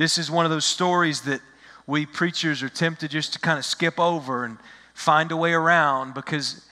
This 0.00 0.16
is 0.16 0.30
one 0.30 0.46
of 0.46 0.50
those 0.50 0.64
stories 0.64 1.20
that 1.22 1.42
we 1.86 2.06
preachers 2.06 2.62
are 2.62 2.70
tempted 2.70 3.10
just 3.10 3.34
to 3.34 3.38
kind 3.38 3.58
of 3.58 3.66
skip 3.66 4.00
over 4.00 4.46
and 4.46 4.56
find 4.94 5.30
a 5.30 5.36
way 5.36 5.52
around 5.52 6.14
because 6.14 6.66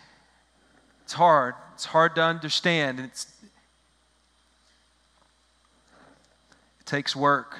it's 1.05 1.12
hard. 1.12 1.55
It's 1.75 1.85
hard 1.85 2.14
to 2.14 2.23
understand. 2.23 3.01
And 3.01 3.09
it 3.09 3.27
takes 6.87 7.14
work. 7.14 7.59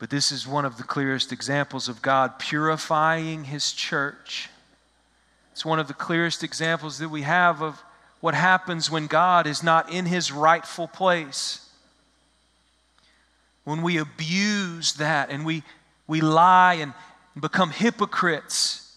But 0.00 0.10
this 0.10 0.32
is 0.32 0.44
one 0.44 0.64
of 0.64 0.76
the 0.76 0.82
clearest 0.82 1.30
examples 1.30 1.88
of 1.88 2.02
God 2.02 2.40
purifying 2.40 3.44
His 3.44 3.72
church. 3.72 4.50
It's 5.52 5.64
one 5.64 5.78
of 5.78 5.86
the 5.86 5.94
clearest 5.94 6.42
examples 6.42 6.98
that 6.98 7.08
we 7.08 7.22
have 7.22 7.62
of 7.62 7.80
what 8.20 8.34
happens 8.34 8.90
when 8.90 9.06
God 9.06 9.46
is 9.46 9.62
not 9.62 9.92
in 9.92 10.06
His 10.06 10.32
rightful 10.32 10.88
place 10.88 11.67
when 13.68 13.82
we 13.82 13.98
abuse 13.98 14.94
that 14.94 15.28
and 15.28 15.44
we, 15.44 15.62
we 16.06 16.22
lie 16.22 16.74
and 16.74 16.94
become 17.38 17.68
hypocrites. 17.68 18.96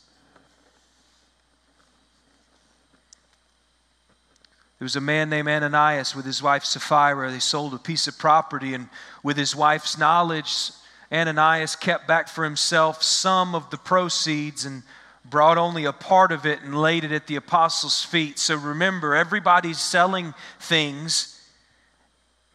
There 4.79 4.85
was 4.85 4.95
a 4.95 5.01
man 5.01 5.29
named 5.29 5.49
Ananias 5.49 6.15
with 6.15 6.23
his 6.23 6.41
wife 6.41 6.63
Sapphira. 6.63 7.29
They 7.29 7.39
sold 7.39 7.73
a 7.73 7.79
piece 7.79 8.07
of 8.07 8.17
property, 8.17 8.73
and 8.73 8.87
with 9.23 9.35
his 9.35 9.53
wife's 9.53 9.97
knowledge, 9.97 10.71
Ananias 11.11 11.75
kept 11.75 12.07
back 12.07 12.29
for 12.29 12.45
himself 12.45 13.03
some 13.03 13.53
of 13.53 13.69
the 13.71 13.77
proceeds 13.77 14.63
and 14.63 14.83
brought 15.25 15.57
only 15.57 15.83
a 15.83 15.91
part 15.91 16.31
of 16.31 16.45
it 16.45 16.61
and 16.61 16.73
laid 16.73 17.03
it 17.03 17.11
at 17.11 17.27
the 17.27 17.35
apostles' 17.35 18.05
feet. 18.05 18.39
So 18.39 18.55
remember, 18.55 19.15
everybody's 19.15 19.79
selling 19.79 20.33
things 20.61 21.30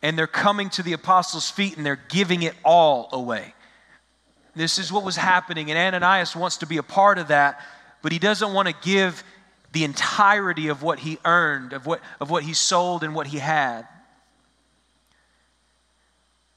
and 0.07 0.17
they're 0.17 0.29
coming 0.29 0.71
to 0.71 0.85
the 0.85 0.93
apostles' 0.93 1.51
feet 1.51 1.77
and 1.77 1.85
they're 1.85 2.01
giving 2.09 2.45
it 2.45 2.55
all 2.65 3.09
away. 3.11 3.53
This 4.55 4.79
is 4.79 4.93
what 4.93 5.03
was 5.03 5.17
happening, 5.17 5.69
and 5.69 5.95
Ananias 5.95 6.37
wants 6.37 6.59
to 6.59 6.67
be 6.67 6.77
a 6.77 6.83
part 6.85 7.19
of 7.19 7.27
that, 7.27 7.61
but 8.03 8.13
he 8.13 8.21
doesn't 8.21 8.53
want 8.53 8.69
to 8.69 8.75
give 8.83 9.25
the 9.73 9.83
entirety 9.83 10.69
of 10.69 10.81
what 10.81 11.01
he 11.01 11.19
earned, 11.25 11.73
of 11.73 11.87
what, 11.87 12.01
of 12.21 12.31
what 12.31 12.45
he 12.45 12.55
sold, 12.55 13.03
and 13.03 13.17
what 13.17 13.27
he 13.27 13.39
had. 13.39 13.89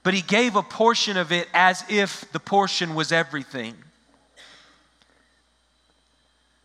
But 0.04 0.14
he 0.14 0.22
gave 0.22 0.56
a 0.56 0.62
portion 0.62 1.18
of 1.18 1.32
it 1.32 1.48
as 1.52 1.84
if 1.90 2.32
the 2.32 2.40
portion 2.40 2.94
was 2.94 3.12
everything. 3.12 3.74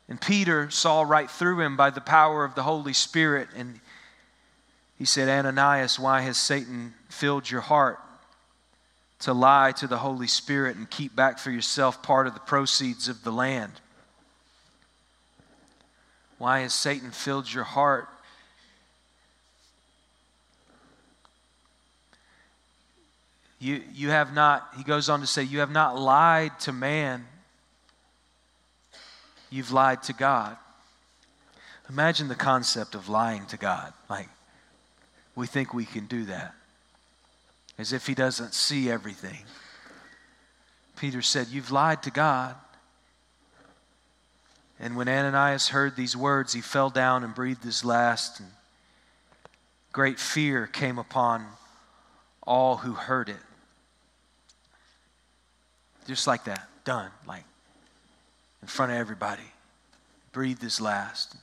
And 0.07 0.21
Peter 0.21 0.69
saw 0.69 1.01
right 1.01 1.31
through 1.31 1.63
him 1.63 1.79
by 1.79 1.89
the 1.89 2.03
power 2.03 2.45
of 2.45 2.55
the 2.55 2.63
Holy 2.63 2.93
Spirit, 2.93 3.49
and 3.57 3.81
he 5.05 5.07
said, 5.07 5.29
Ananias, 5.29 5.99
why 5.99 6.23
has 6.23 6.39
Satan 6.39 6.95
filled 7.11 7.51
your 7.51 7.61
heart 7.61 7.99
to 9.19 9.35
lie 9.35 9.71
to 9.73 9.87
the 9.87 9.99
Holy 9.99 10.27
Spirit 10.27 10.79
and 10.79 10.89
keep 10.89 11.15
back 11.15 11.39
for 11.39 11.51
yourself 11.51 12.03
part 12.03 12.27
of 12.27 12.33
the 12.33 12.41
proceeds 12.41 13.07
of 13.07 13.23
the 13.23 13.31
land? 13.31 13.73
Why 16.39 16.61
has 16.61 16.73
Satan 16.73 17.11
filled 17.11 17.53
your 17.53 17.65
heart? 17.65 18.09
You, 23.59 23.83
you 23.93 24.09
have 24.09 24.33
not, 24.33 24.71
he 24.79 24.85
goes 24.85 25.11
on 25.11 25.21
to 25.21 25.27
say, 25.27 25.43
you 25.43 25.59
have 25.59 25.71
not 25.71 25.99
lied 25.99 26.59
to 26.61 26.73
man, 26.73 27.27
you've 29.51 29.71
lied 29.71 30.03
to 30.05 30.15
God. 30.15 30.57
Imagine 31.91 32.29
the 32.29 32.35
concept 32.35 32.95
of 32.95 33.11
lying 33.11 33.45
to 33.49 33.59
God. 33.59 33.93
Like, 34.09 34.31
we 35.37 35.47
think 35.47 35.75
we 35.75 35.85
can 35.85 36.07
do 36.07 36.25
that, 36.27 36.55
as 37.79 37.93
if 37.93 38.07
he 38.07 38.15
doesn't 38.15 38.55
see 38.55 38.91
everything. 38.91 39.45
Peter 40.97 41.23
said, 41.23 41.49
You've 41.49 41.71
lied 41.71 42.03
to 42.05 42.11
God. 42.11 42.55
And 44.79 44.97
when 44.97 45.09
Ananias 45.09 45.69
heard 45.69 45.97
these 45.97 46.17
words, 46.17 46.53
he 46.53 46.61
fell 46.61 46.91
down 46.91 47.25
and 47.25 47.35
breathed 47.35 47.65
his 47.65 47.85
last. 47.85 48.41
And 48.41 48.49
great 49.93 50.19
fear 50.19 50.67
came 50.67 50.99
upon 50.99 51.47
all 52.43 52.77
who 52.77 52.93
heard 52.93 53.29
it. 53.29 53.37
Just 56.07 56.27
like 56.27 56.45
that, 56.45 56.69
done, 56.85 57.11
like 57.27 57.45
in 58.63 58.69
front 58.69 58.93
of 58.93 58.99
everybody. 58.99 59.53
Breathed 60.33 60.63
his 60.63 60.81
last 60.81 61.37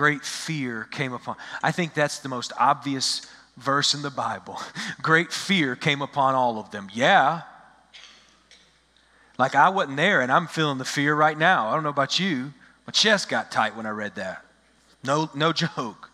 great 0.00 0.24
fear 0.24 0.84
came 0.90 1.12
upon. 1.12 1.36
I 1.62 1.72
think 1.72 1.92
that's 1.92 2.20
the 2.20 2.30
most 2.30 2.54
obvious 2.58 3.26
verse 3.58 3.92
in 3.92 4.00
the 4.00 4.08
Bible. 4.08 4.58
Great 5.02 5.30
fear 5.30 5.76
came 5.76 6.00
upon 6.00 6.34
all 6.34 6.58
of 6.58 6.70
them. 6.70 6.88
Yeah. 6.90 7.42
Like 9.38 9.54
I 9.54 9.68
wasn't 9.68 9.98
there 9.98 10.22
and 10.22 10.32
I'm 10.32 10.46
feeling 10.46 10.78
the 10.78 10.86
fear 10.86 11.14
right 11.14 11.36
now. 11.36 11.68
I 11.68 11.74
don't 11.74 11.82
know 11.82 11.90
about 11.90 12.18
you. 12.18 12.54
My 12.86 12.92
chest 12.92 13.28
got 13.28 13.52
tight 13.52 13.76
when 13.76 13.84
I 13.84 13.90
read 13.90 14.14
that. 14.14 14.42
No, 15.04 15.28
no 15.34 15.52
joke. 15.76 16.10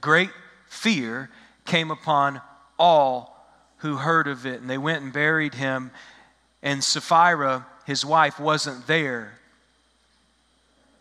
Great 0.00 0.30
fear 0.68 1.28
came 1.64 1.90
upon 1.90 2.40
all 2.78 3.48
who 3.78 3.96
heard 3.96 4.28
of 4.28 4.46
it, 4.46 4.60
and 4.60 4.70
they 4.70 4.78
went 4.78 5.02
and 5.02 5.12
buried 5.12 5.54
him. 5.54 5.90
And 6.62 6.84
Sapphira, 6.84 7.66
his 7.84 8.04
wife, 8.04 8.38
wasn't 8.38 8.86
there. 8.86 9.40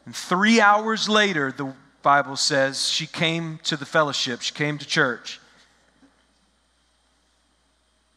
And 0.08 0.16
three 0.16 0.60
hours 0.60 1.08
later, 1.08 1.52
the 1.52 1.76
Bible 2.04 2.36
says, 2.36 2.90
she 2.90 3.08
came 3.08 3.60
to 3.64 3.78
the 3.78 3.86
fellowship, 3.86 4.42
she 4.42 4.54
came 4.54 4.78
to 4.78 4.86
church. 4.86 5.40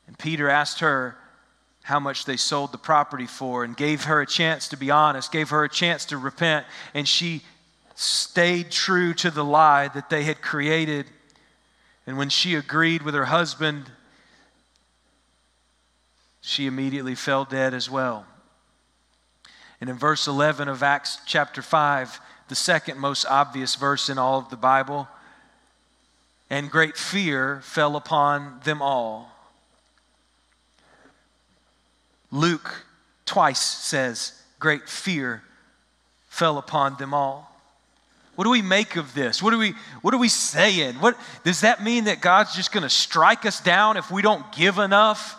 And 0.06 0.18
Peter 0.18 0.50
asked 0.50 0.80
her 0.80 1.16
how 1.82 2.00
much 2.00 2.24
they 2.24 2.36
sold 2.36 2.72
the 2.72 2.78
property 2.78 3.26
for 3.26 3.62
and 3.62 3.76
gave 3.76 4.04
her 4.04 4.20
a 4.20 4.26
chance 4.26 4.68
to 4.68 4.76
be 4.76 4.90
honest, 4.90 5.30
gave 5.30 5.50
her 5.50 5.64
a 5.64 5.68
chance 5.68 6.04
to 6.06 6.18
repent, 6.18 6.66
and 6.94 7.06
she 7.06 7.42
stayed 7.94 8.70
true 8.70 9.14
to 9.14 9.30
the 9.30 9.44
lie 9.44 9.88
that 9.88 10.10
they 10.10 10.24
had 10.24 10.42
created. 10.42 11.06
And 12.06 12.18
when 12.18 12.28
she 12.28 12.56
agreed 12.56 13.02
with 13.02 13.14
her 13.14 13.26
husband, 13.26 13.90
she 16.40 16.66
immediately 16.66 17.14
fell 17.14 17.44
dead 17.44 17.72
as 17.72 17.88
well. 17.88 18.26
And 19.80 19.88
in 19.90 19.96
verse 19.96 20.26
11 20.26 20.68
of 20.68 20.82
Acts 20.82 21.18
chapter 21.26 21.62
5, 21.62 22.20
the 22.48 22.54
second 22.54 22.98
most 22.98 23.26
obvious 23.26 23.74
verse 23.74 24.08
in 24.08 24.18
all 24.18 24.38
of 24.38 24.50
the 24.50 24.56
Bible, 24.56 25.08
and 26.48 26.70
great 26.70 26.96
fear 26.96 27.60
fell 27.62 27.96
upon 27.96 28.60
them 28.64 28.80
all. 28.80 29.30
Luke 32.30 32.84
twice 33.24 33.60
says, 33.60 34.40
Great 34.58 34.88
fear 34.88 35.42
fell 36.28 36.56
upon 36.56 36.96
them 36.96 37.12
all. 37.12 37.52
What 38.36 38.44
do 38.44 38.50
we 38.50 38.62
make 38.62 38.96
of 38.96 39.14
this? 39.14 39.42
What 39.42 39.54
are 39.54 39.58
we, 39.58 39.74
what 40.02 40.12
are 40.12 40.18
we 40.18 40.28
saying? 40.28 40.96
What, 40.96 41.16
does 41.44 41.62
that 41.62 41.82
mean 41.82 42.04
that 42.04 42.20
God's 42.20 42.54
just 42.54 42.72
going 42.72 42.82
to 42.82 42.90
strike 42.90 43.46
us 43.46 43.60
down 43.60 43.96
if 43.96 44.10
we 44.10 44.22
don't 44.22 44.50
give 44.52 44.78
enough? 44.78 45.36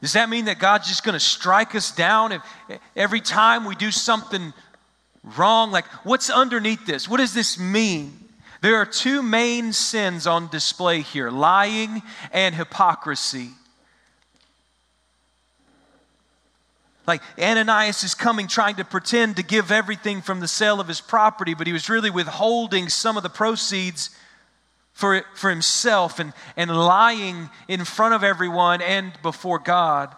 Does 0.00 0.14
that 0.14 0.30
mean 0.30 0.46
that 0.46 0.58
God's 0.58 0.88
just 0.88 1.04
going 1.04 1.14
to 1.14 1.20
strike 1.20 1.74
us 1.74 1.90
down 1.94 2.32
if, 2.32 2.42
every 2.96 3.20
time 3.20 3.64
we 3.64 3.74
do 3.74 3.90
something 3.90 4.52
wrong? 5.22 5.70
Like, 5.70 5.86
what's 6.04 6.30
underneath 6.30 6.86
this? 6.86 7.08
What 7.08 7.18
does 7.18 7.34
this 7.34 7.58
mean? 7.58 8.16
There 8.62 8.76
are 8.76 8.86
two 8.86 9.22
main 9.22 9.72
sins 9.72 10.26
on 10.26 10.48
display 10.48 11.00
here 11.00 11.30
lying 11.30 12.02
and 12.32 12.54
hypocrisy. 12.54 13.50
Like 17.06 17.22
Ananias 17.40 18.04
is 18.04 18.14
coming 18.14 18.46
trying 18.46 18.76
to 18.76 18.84
pretend 18.84 19.36
to 19.36 19.42
give 19.42 19.72
everything 19.72 20.20
from 20.20 20.40
the 20.40 20.46
sale 20.46 20.78
of 20.78 20.88
his 20.88 21.00
property, 21.00 21.54
but 21.54 21.66
he 21.66 21.72
was 21.72 21.88
really 21.88 22.10
withholding 22.10 22.88
some 22.88 23.16
of 23.16 23.22
the 23.22 23.30
proceeds 23.30 24.10
for, 24.92 25.24
for 25.34 25.48
himself 25.48 26.18
and, 26.18 26.34
and 26.56 26.70
lying 26.70 27.48
in 27.66 27.84
front 27.84 28.14
of 28.14 28.22
everyone 28.22 28.82
and 28.82 29.12
before 29.22 29.58
God. 29.58 30.14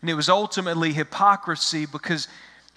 And 0.00 0.08
it 0.08 0.14
was 0.14 0.30
ultimately 0.30 0.94
hypocrisy 0.94 1.84
because 1.84 2.26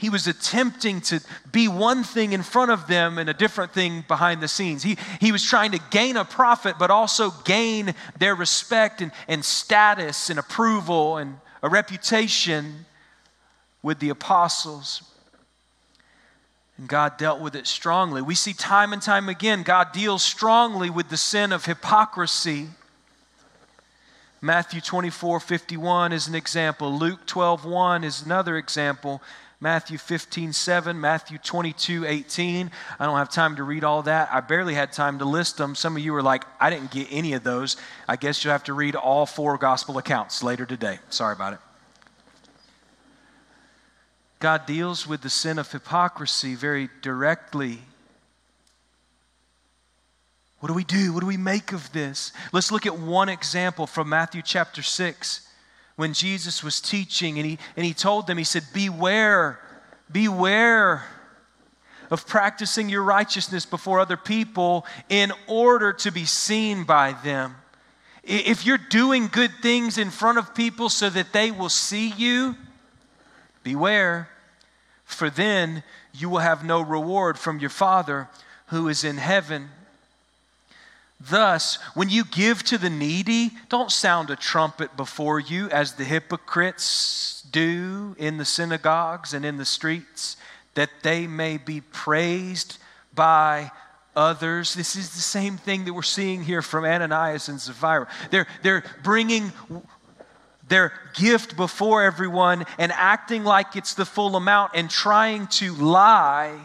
he 0.03 0.09
was 0.09 0.27
attempting 0.27 0.99
to 0.99 1.21
be 1.49 1.69
one 1.69 2.03
thing 2.03 2.33
in 2.33 2.43
front 2.43 2.71
of 2.71 2.87
them 2.87 3.17
and 3.17 3.29
a 3.29 3.33
different 3.33 3.71
thing 3.71 4.03
behind 4.05 4.41
the 4.41 4.49
scenes. 4.49 4.83
He, 4.83 4.97
he 5.21 5.31
was 5.31 5.41
trying 5.41 5.71
to 5.71 5.79
gain 5.91 6.17
a 6.17 6.25
profit, 6.25 6.75
but 6.77 6.91
also 6.91 7.31
gain 7.45 7.95
their 8.19 8.35
respect 8.35 8.99
and, 8.99 9.13
and 9.29 9.45
status 9.45 10.29
and 10.29 10.37
approval 10.37 11.15
and 11.15 11.37
a 11.61 11.69
reputation 11.69 12.85
with 13.81 13.99
the 13.99 14.09
apostles. 14.09 15.03
And 16.77 16.89
God 16.89 17.15
dealt 17.15 17.39
with 17.39 17.55
it 17.55 17.65
strongly. 17.65 18.21
We 18.21 18.35
see 18.35 18.51
time 18.51 18.91
and 18.91 19.01
time 19.01 19.29
again, 19.29 19.63
God 19.63 19.93
deals 19.93 20.21
strongly 20.21 20.89
with 20.89 21.07
the 21.07 21.15
sin 21.15 21.53
of 21.53 21.63
hypocrisy. 21.63 22.67
Matthew 24.41 24.81
24, 24.81 25.39
51 25.39 26.11
is 26.11 26.27
an 26.27 26.35
example. 26.35 26.93
Luke 26.93 27.25
12, 27.25 27.63
1 27.63 28.03
is 28.03 28.21
another 28.21 28.57
example. 28.57 29.21
Matthew 29.63 29.97
15, 29.97 30.51
7, 30.51 30.99
Matthew 30.99 31.37
22, 31.37 32.05
18. 32.05 32.69
I 32.99 33.05
don't 33.05 33.17
have 33.17 33.29
time 33.29 33.55
to 33.55 33.63
read 33.63 33.85
all 33.85 34.01
that. 34.01 34.27
I 34.29 34.41
barely 34.41 34.73
had 34.73 34.91
time 34.91 35.19
to 35.19 35.25
list 35.25 35.55
them. 35.55 35.73
Some 35.73 35.95
of 35.95 36.03
you 36.03 36.11
were 36.11 36.21
like, 36.21 36.43
I 36.59 36.69
didn't 36.69 36.91
get 36.91 37.07
any 37.09 37.31
of 37.31 37.45
those. 37.45 37.77
I 38.05 38.17
guess 38.17 38.43
you'll 38.43 38.51
have 38.51 38.65
to 38.65 38.73
read 38.73 38.97
all 38.97 39.25
four 39.25 39.57
gospel 39.57 39.97
accounts 39.97 40.43
later 40.43 40.65
today. 40.65 40.99
Sorry 41.09 41.31
about 41.31 41.53
it. 41.53 41.59
God 44.39 44.65
deals 44.65 45.07
with 45.07 45.21
the 45.21 45.29
sin 45.29 45.57
of 45.57 45.71
hypocrisy 45.71 46.55
very 46.55 46.89
directly. 47.01 47.79
What 50.59 50.67
do 50.67 50.73
we 50.73 50.83
do? 50.83 51.13
What 51.13 51.21
do 51.21 51.25
we 51.25 51.37
make 51.37 51.71
of 51.71 51.89
this? 51.93 52.33
Let's 52.51 52.69
look 52.69 52.85
at 52.85 52.97
one 52.97 53.29
example 53.29 53.87
from 53.87 54.09
Matthew 54.09 54.41
chapter 54.41 54.81
6 54.81 55.47
when 55.95 56.13
Jesus 56.13 56.63
was 56.63 56.81
teaching 56.81 57.37
and 57.37 57.47
he, 57.47 57.59
and 57.75 57.85
he 57.85 57.93
told 57.93 58.27
them, 58.27 58.37
He 58.37 58.43
said, 58.43 58.63
Beware, 58.73 59.59
beware 60.11 61.03
of 62.09 62.27
practicing 62.27 62.89
your 62.89 63.03
righteousness 63.03 63.65
before 63.65 63.99
other 63.99 64.17
people 64.17 64.85
in 65.09 65.31
order 65.47 65.93
to 65.93 66.11
be 66.11 66.25
seen 66.25 66.83
by 66.83 67.13
them. 67.23 67.55
If 68.23 68.65
you're 68.65 68.77
doing 68.77 69.27
good 69.27 69.51
things 69.61 69.97
in 69.97 70.09
front 70.09 70.37
of 70.37 70.55
people 70.55 70.89
so 70.89 71.09
that 71.09 71.33
they 71.33 71.51
will 71.51 71.69
see 71.69 72.09
you, 72.09 72.55
beware 73.63 74.29
for 75.13 75.29
then 75.29 75.83
you 76.13 76.29
will 76.29 76.39
have 76.39 76.63
no 76.63 76.81
reward 76.81 77.37
from 77.37 77.59
your 77.59 77.69
Father 77.69 78.29
who 78.67 78.87
is 78.87 79.03
in 79.03 79.17
heaven. 79.17 79.69
Thus, 81.19 81.75
when 81.93 82.09
you 82.09 82.25
give 82.25 82.63
to 82.63 82.77
the 82.77 82.89
needy, 82.89 83.51
don't 83.69 83.91
sound 83.91 84.29
a 84.29 84.35
trumpet 84.35 84.97
before 84.97 85.39
you 85.39 85.69
as 85.69 85.93
the 85.93 86.03
hypocrites 86.03 87.45
do 87.49 88.15
in 88.19 88.37
the 88.37 88.45
synagogues 88.45 89.33
and 89.33 89.45
in 89.45 89.57
the 89.57 89.65
streets, 89.65 90.35
that 90.73 90.89
they 91.01 91.27
may 91.27 91.57
be 91.57 91.79
praised 91.79 92.77
by 93.13 93.71
others. 94.15 94.73
This 94.73 94.95
is 94.95 95.11
the 95.11 95.21
same 95.21 95.57
thing 95.57 95.85
that 95.85 95.93
we're 95.93 96.01
seeing 96.01 96.43
here 96.43 96.61
from 96.61 96.83
Ananias 96.83 97.47
and 97.47 97.59
Sapphira. 97.59 98.07
They're, 98.31 98.47
they're 98.61 98.83
bringing 99.03 99.53
their 100.67 100.93
gift 101.15 101.55
before 101.55 102.03
everyone 102.03 102.65
and 102.77 102.91
acting 102.91 103.43
like 103.43 103.75
it's 103.75 103.93
the 103.93 104.05
full 104.05 104.35
amount 104.35 104.71
and 104.75 104.89
trying 104.89 105.47
to 105.47 105.73
lie 105.75 106.57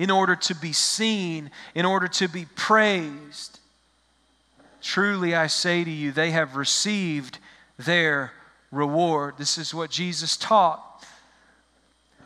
in 0.00 0.10
order 0.10 0.34
to 0.34 0.54
be 0.54 0.72
seen, 0.72 1.50
in 1.74 1.84
order 1.84 2.08
to 2.08 2.26
be 2.26 2.46
praised. 2.56 3.60
Truly, 4.80 5.34
I 5.34 5.46
say 5.46 5.84
to 5.84 5.90
you, 5.90 6.10
they 6.10 6.30
have 6.30 6.56
received 6.56 7.36
their 7.78 8.32
reward. 8.72 9.34
This 9.36 9.58
is 9.58 9.74
what 9.74 9.90
Jesus 9.90 10.38
taught. 10.38 11.04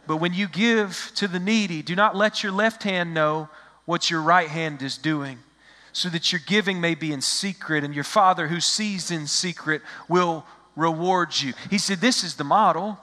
But 0.07 0.19
when 0.19 0.33
you 0.33 0.47
give 0.47 1.11
to 1.17 1.27
the 1.27 1.41
needy, 1.41 1.83
do 1.83 1.97
not 1.97 2.15
let 2.15 2.45
your 2.45 2.53
left 2.53 2.85
hand 2.85 3.13
know 3.13 3.49
what 3.87 4.09
your 4.09 4.23
right 4.23 4.49
hand 4.49 4.81
is 4.81 4.97
doing 4.97 5.41
so 5.93 6.09
that 6.11 6.31
your 6.31 6.41
giving 6.47 6.81
may 6.81 6.95
be 6.95 7.13
in 7.13 7.21
secret, 7.21 7.83
and 7.83 7.93
your 7.93 8.05
Father 8.05 8.47
who 8.47 8.61
sees 8.61 9.11
in 9.11 9.27
secret 9.27 9.83
will 10.09 10.47
reward 10.77 11.41
you. 11.41 11.55
He 11.71 11.79
said, 11.79 12.01
This 12.01 12.23
is 12.23 12.37
the 12.37 12.45
model. 12.45 13.01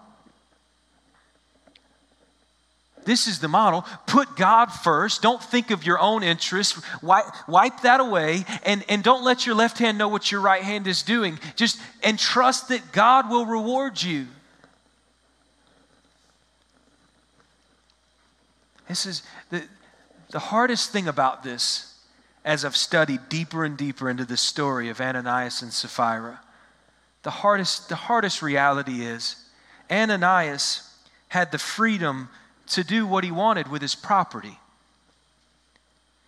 This 3.03 3.27
is 3.27 3.39
the 3.39 3.47
model. 3.47 3.85
Put 4.05 4.35
God 4.35 4.67
first. 4.67 5.21
Don't 5.21 5.41
think 5.41 5.71
of 5.71 5.85
your 5.85 5.99
own 5.99 6.23
interests. 6.23 6.81
Wipe, 7.01 7.81
that 7.81 7.99
away 7.99 8.45
and, 8.63 8.83
and 8.87 9.03
don't 9.03 9.23
let 9.23 9.45
your 9.45 9.55
left 9.55 9.79
hand 9.79 9.97
know 9.97 10.07
what 10.07 10.31
your 10.31 10.41
right 10.41 10.61
hand 10.61 10.87
is 10.87 11.01
doing. 11.01 11.39
Just 11.55 11.79
and 12.03 12.19
trust 12.19 12.69
that 12.69 12.91
God 12.91 13.29
will 13.29 13.45
reward 13.45 14.01
you. 14.01 14.27
This 18.87 19.05
is 19.05 19.23
the, 19.49 19.63
the 20.31 20.39
hardest 20.39 20.91
thing 20.91 21.07
about 21.07 21.43
this 21.43 21.91
as 22.43 22.65
I've 22.65 22.75
studied 22.75 23.29
deeper 23.29 23.63
and 23.63 23.77
deeper 23.77 24.09
into 24.09 24.25
the 24.25 24.37
story 24.37 24.89
of 24.89 24.99
Ananias 24.99 25.61
and 25.61 25.71
Sapphira, 25.71 26.39
the 27.23 27.29
hardest, 27.29 27.89
the 27.89 27.95
hardest 27.95 28.41
reality 28.41 29.05
is 29.05 29.35
Ananias 29.91 30.89
had 31.27 31.51
the 31.51 31.57
freedom 31.57 32.29
to 32.71 32.83
do 32.83 33.05
what 33.05 33.23
he 33.23 33.31
wanted 33.31 33.67
with 33.67 33.81
his 33.81 33.95
property. 33.95 34.57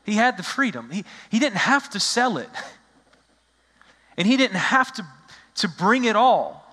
He 0.06 0.16
had 0.16 0.38
the 0.38 0.44
freedom. 0.44 0.90
He, 0.92 1.06
he 1.32 1.40
didn't 1.40 1.58
have 1.58 1.90
to 1.92 2.00
sell 2.00 2.38
it. 2.38 2.50
And 4.16 4.28
he 4.28 4.38
didn't 4.38 4.58
have 4.58 4.94
to, 4.94 5.08
to 5.56 5.68
bring 5.68 6.06
it 6.06 6.16
all. 6.16 6.64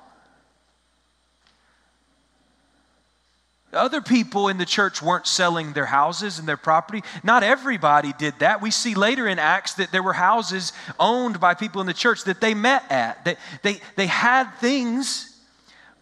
Other 3.73 4.03
people 4.03 4.49
in 4.49 4.59
the 4.59 4.67
church 4.67 5.01
weren't 5.01 5.27
selling 5.27 5.73
their 5.73 5.87
houses 5.87 6.39
and 6.39 6.47
their 6.47 6.59
property. 6.59 7.03
Not 7.23 7.43
everybody 7.43 8.13
did 8.19 8.35
that. 8.41 8.61
We 8.61 8.71
see 8.71 8.95
later 8.95 9.27
in 9.27 9.39
Acts 9.39 9.73
that 9.77 9.91
there 9.91 10.03
were 10.03 10.13
houses 10.13 10.75
owned 10.99 11.41
by 11.41 11.55
people 11.55 11.81
in 11.81 11.87
the 11.87 11.95
church 11.95 12.25
that 12.25 12.43
they 12.43 12.53
met 12.53 12.83
at. 12.91 13.25
That 13.25 13.39
they, 13.63 13.73
they, 13.73 13.81
they 13.97 14.07
had 14.07 14.51
things, 14.57 15.35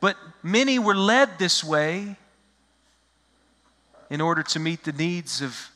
but 0.00 0.16
many 0.42 0.80
were 0.80 0.96
led 0.96 1.38
this 1.38 1.62
way 1.62 2.16
in 4.10 4.20
order 4.20 4.42
to 4.42 4.58
meet 4.58 4.84
the 4.84 4.92
needs 4.92 5.42
of 5.42 5.70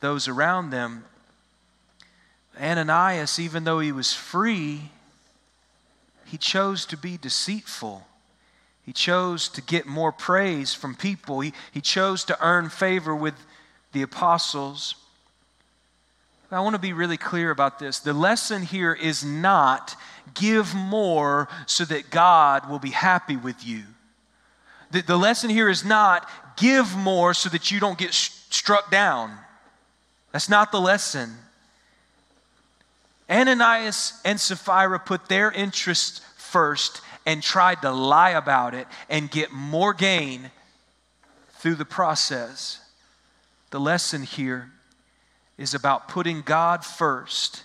those 0.00 0.28
around 0.28 0.70
them. 0.70 1.04
Ananias, 2.60 3.38
even 3.38 3.64
though 3.64 3.78
he 3.78 3.92
was 3.92 4.12
free, 4.12 4.90
he 6.26 6.36
chose 6.36 6.84
to 6.86 6.96
be 6.96 7.16
deceitful. 7.16 8.06
He 8.84 8.92
chose 8.92 9.48
to 9.50 9.62
get 9.62 9.86
more 9.86 10.12
praise 10.12 10.74
from 10.74 10.94
people. 10.94 11.40
He, 11.40 11.52
he 11.70 11.80
chose 11.80 12.24
to 12.24 12.44
earn 12.44 12.68
favor 12.68 13.14
with 13.14 13.34
the 13.92 14.02
apostles. 14.02 14.96
I 16.50 16.60
want 16.60 16.74
to 16.74 16.80
be 16.80 16.92
really 16.92 17.16
clear 17.16 17.50
about 17.50 17.78
this. 17.78 17.98
The 17.98 18.12
lesson 18.12 18.62
here 18.62 18.92
is 18.92 19.24
not 19.24 19.96
give 20.34 20.74
more 20.74 21.48
so 21.66 21.84
that 21.86 22.10
God 22.10 22.68
will 22.68 22.78
be 22.78 22.90
happy 22.90 23.36
with 23.36 23.64
you. 23.64 23.84
The, 24.90 25.00
the 25.00 25.16
lesson 25.16 25.48
here 25.48 25.70
is 25.70 25.84
not 25.84 26.28
give 26.56 26.96
more 26.96 27.34
so 27.34 27.48
that 27.48 27.70
you 27.70 27.80
don't 27.80 27.98
get 27.98 28.14
sh- 28.14 28.30
struck 28.50 28.90
down. 28.90 29.36
That's 30.32 30.48
not 30.48 30.72
the 30.72 30.80
lesson. 30.80 31.36
Ananias 33.30 34.20
and 34.24 34.38
Sapphira 34.38 34.98
put 34.98 35.28
their 35.28 35.50
interests 35.50 36.20
first 36.36 37.00
and 37.24 37.42
tried 37.42 37.82
to 37.82 37.90
lie 37.90 38.30
about 38.30 38.74
it 38.74 38.86
and 39.08 39.30
get 39.30 39.52
more 39.52 39.94
gain 39.94 40.50
through 41.58 41.76
the 41.76 41.84
process. 41.84 42.80
The 43.70 43.80
lesson 43.80 44.22
here 44.22 44.70
is 45.56 45.74
about 45.74 46.08
putting 46.08 46.42
God 46.42 46.84
first 46.84 47.64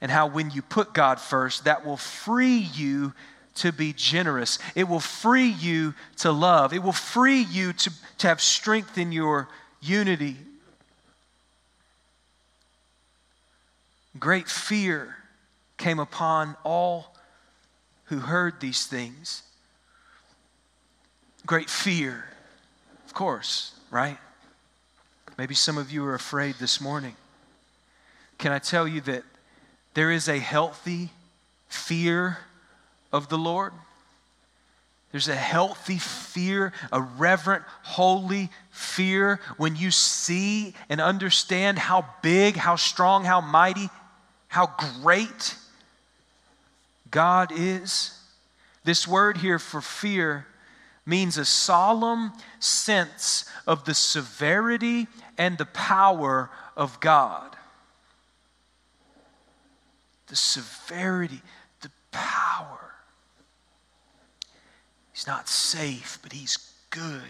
and 0.00 0.10
how 0.10 0.26
when 0.26 0.50
you 0.50 0.62
put 0.62 0.92
God 0.92 1.20
first, 1.20 1.64
that 1.64 1.86
will 1.86 1.96
free 1.96 2.58
you 2.58 3.14
to 3.56 3.72
be 3.72 3.92
generous. 3.92 4.58
It 4.74 4.84
will 4.84 5.00
free 5.00 5.48
you 5.48 5.94
to 6.18 6.32
love. 6.32 6.72
It 6.72 6.82
will 6.82 6.92
free 6.92 7.40
you 7.40 7.72
to, 7.72 7.90
to 8.18 8.28
have 8.28 8.40
strength 8.40 8.98
in 8.98 9.12
your 9.12 9.48
unity. 9.80 10.36
Great 14.18 14.48
fear 14.48 15.16
came 15.76 15.98
upon 15.98 16.56
all 16.64 17.14
who 18.04 18.20
heard 18.20 18.60
these 18.60 18.86
things. 18.86 19.42
Great 21.46 21.68
fear, 21.68 22.24
of 23.06 23.14
course, 23.14 23.72
right? 23.90 24.18
Maybe 25.36 25.54
some 25.54 25.78
of 25.78 25.90
you 25.90 26.04
are 26.04 26.14
afraid 26.14 26.56
this 26.56 26.80
morning. 26.80 27.16
Can 28.38 28.52
I 28.52 28.58
tell 28.58 28.86
you 28.86 29.00
that 29.02 29.24
there 29.94 30.10
is 30.10 30.28
a 30.28 30.38
healthy 30.38 31.10
fear 31.68 32.38
of 33.12 33.28
the 33.28 33.38
Lord? 33.38 33.72
There's 35.12 35.28
a 35.28 35.36
healthy 35.36 35.98
fear, 35.98 36.72
a 36.90 37.02
reverent, 37.02 37.64
holy 37.82 38.48
fear 38.70 39.40
when 39.58 39.76
you 39.76 39.90
see 39.90 40.74
and 40.88 41.02
understand 41.02 41.78
how 41.78 42.06
big, 42.22 42.56
how 42.56 42.76
strong, 42.76 43.24
how 43.24 43.42
mighty, 43.42 43.90
how 44.48 44.72
great 45.02 45.54
God 47.10 47.52
is. 47.54 48.18
This 48.84 49.06
word 49.06 49.36
here 49.36 49.58
for 49.58 49.82
fear 49.82 50.46
means 51.04 51.36
a 51.36 51.44
solemn 51.44 52.32
sense 52.58 53.44
of 53.66 53.84
the 53.84 53.94
severity 53.94 55.08
and 55.36 55.58
the 55.58 55.66
power 55.66 56.48
of 56.74 57.00
God. 57.00 57.54
The 60.28 60.36
severity, 60.36 61.42
the 61.82 61.90
power. 62.10 62.91
He's 65.22 65.28
not 65.28 65.48
safe, 65.48 66.18
but 66.20 66.32
he's 66.32 66.58
good. 66.90 67.22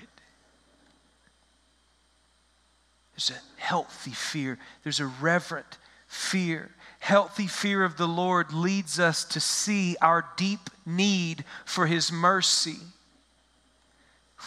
There's 3.13 3.31
a 3.31 3.61
healthy 3.61 4.13
fear, 4.13 4.59
there's 4.83 4.99
a 4.99 5.07
reverent 5.07 5.77
fear. 6.07 6.71
Healthy 7.01 7.49
fear 7.49 7.85
of 7.85 7.99
the 7.99 8.09
Lord 8.09 8.55
leads 8.55 8.99
us 8.99 9.25
to 9.25 9.41
see 9.41 9.97
our 10.01 10.25
deep 10.39 10.71
need 10.87 11.45
for 11.67 11.87
His 11.87 12.11
mercy. 12.11 12.79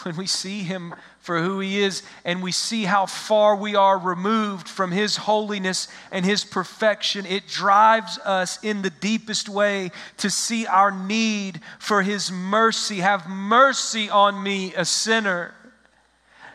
When 0.02 0.16
we 0.16 0.26
see 0.26 0.62
Him 0.62 0.94
for 1.20 1.40
who 1.40 1.58
He 1.60 1.80
is 1.80 2.02
and 2.24 2.42
we 2.42 2.52
see 2.52 2.84
how 2.84 3.06
far 3.06 3.56
we 3.56 3.74
are 3.74 3.98
removed 3.98 4.68
from 4.68 4.92
His 4.92 5.16
holiness 5.16 5.88
and 6.12 6.24
His 6.24 6.44
perfection, 6.44 7.26
it 7.26 7.48
drives 7.48 8.18
us 8.18 8.62
in 8.62 8.82
the 8.82 8.90
deepest 8.90 9.48
way 9.48 9.90
to 10.18 10.30
see 10.30 10.66
our 10.66 10.90
need 10.90 11.60
for 11.78 12.02
His 12.02 12.30
mercy. 12.30 12.96
Have 12.96 13.28
mercy 13.28 14.10
on 14.10 14.42
me, 14.42 14.74
a 14.74 14.84
sinner. 14.84 15.54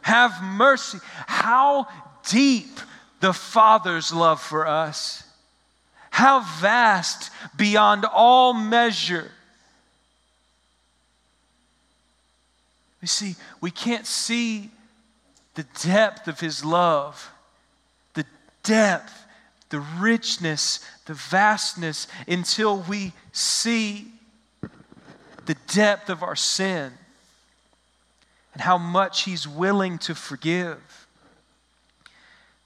Have 0.03 0.41
mercy. 0.43 0.99
How 1.27 1.87
deep 2.29 2.79
the 3.21 3.33
Father's 3.33 4.13
love 4.13 4.41
for 4.41 4.67
us. 4.67 5.23
How 6.11 6.41
vast 6.59 7.31
beyond 7.55 8.05
all 8.05 8.53
measure. 8.53 9.31
You 13.01 13.07
see, 13.07 13.35
we 13.59 13.71
can't 13.71 14.05
see 14.05 14.69
the 15.55 15.65
depth 15.81 16.27
of 16.27 16.39
His 16.39 16.63
love, 16.63 17.31
the 18.13 18.25
depth, 18.63 19.25
the 19.69 19.79
richness, 19.79 20.79
the 21.05 21.13
vastness 21.13 22.07
until 22.27 22.77
we 22.81 23.13
see 23.31 24.07
the 25.45 25.55
depth 25.67 26.09
of 26.09 26.21
our 26.21 26.35
sin 26.35 26.93
and 28.53 28.61
how 28.61 28.77
much 28.77 29.23
He's 29.23 29.47
willing 29.47 29.97
to 29.99 30.13
forgive. 30.13 31.00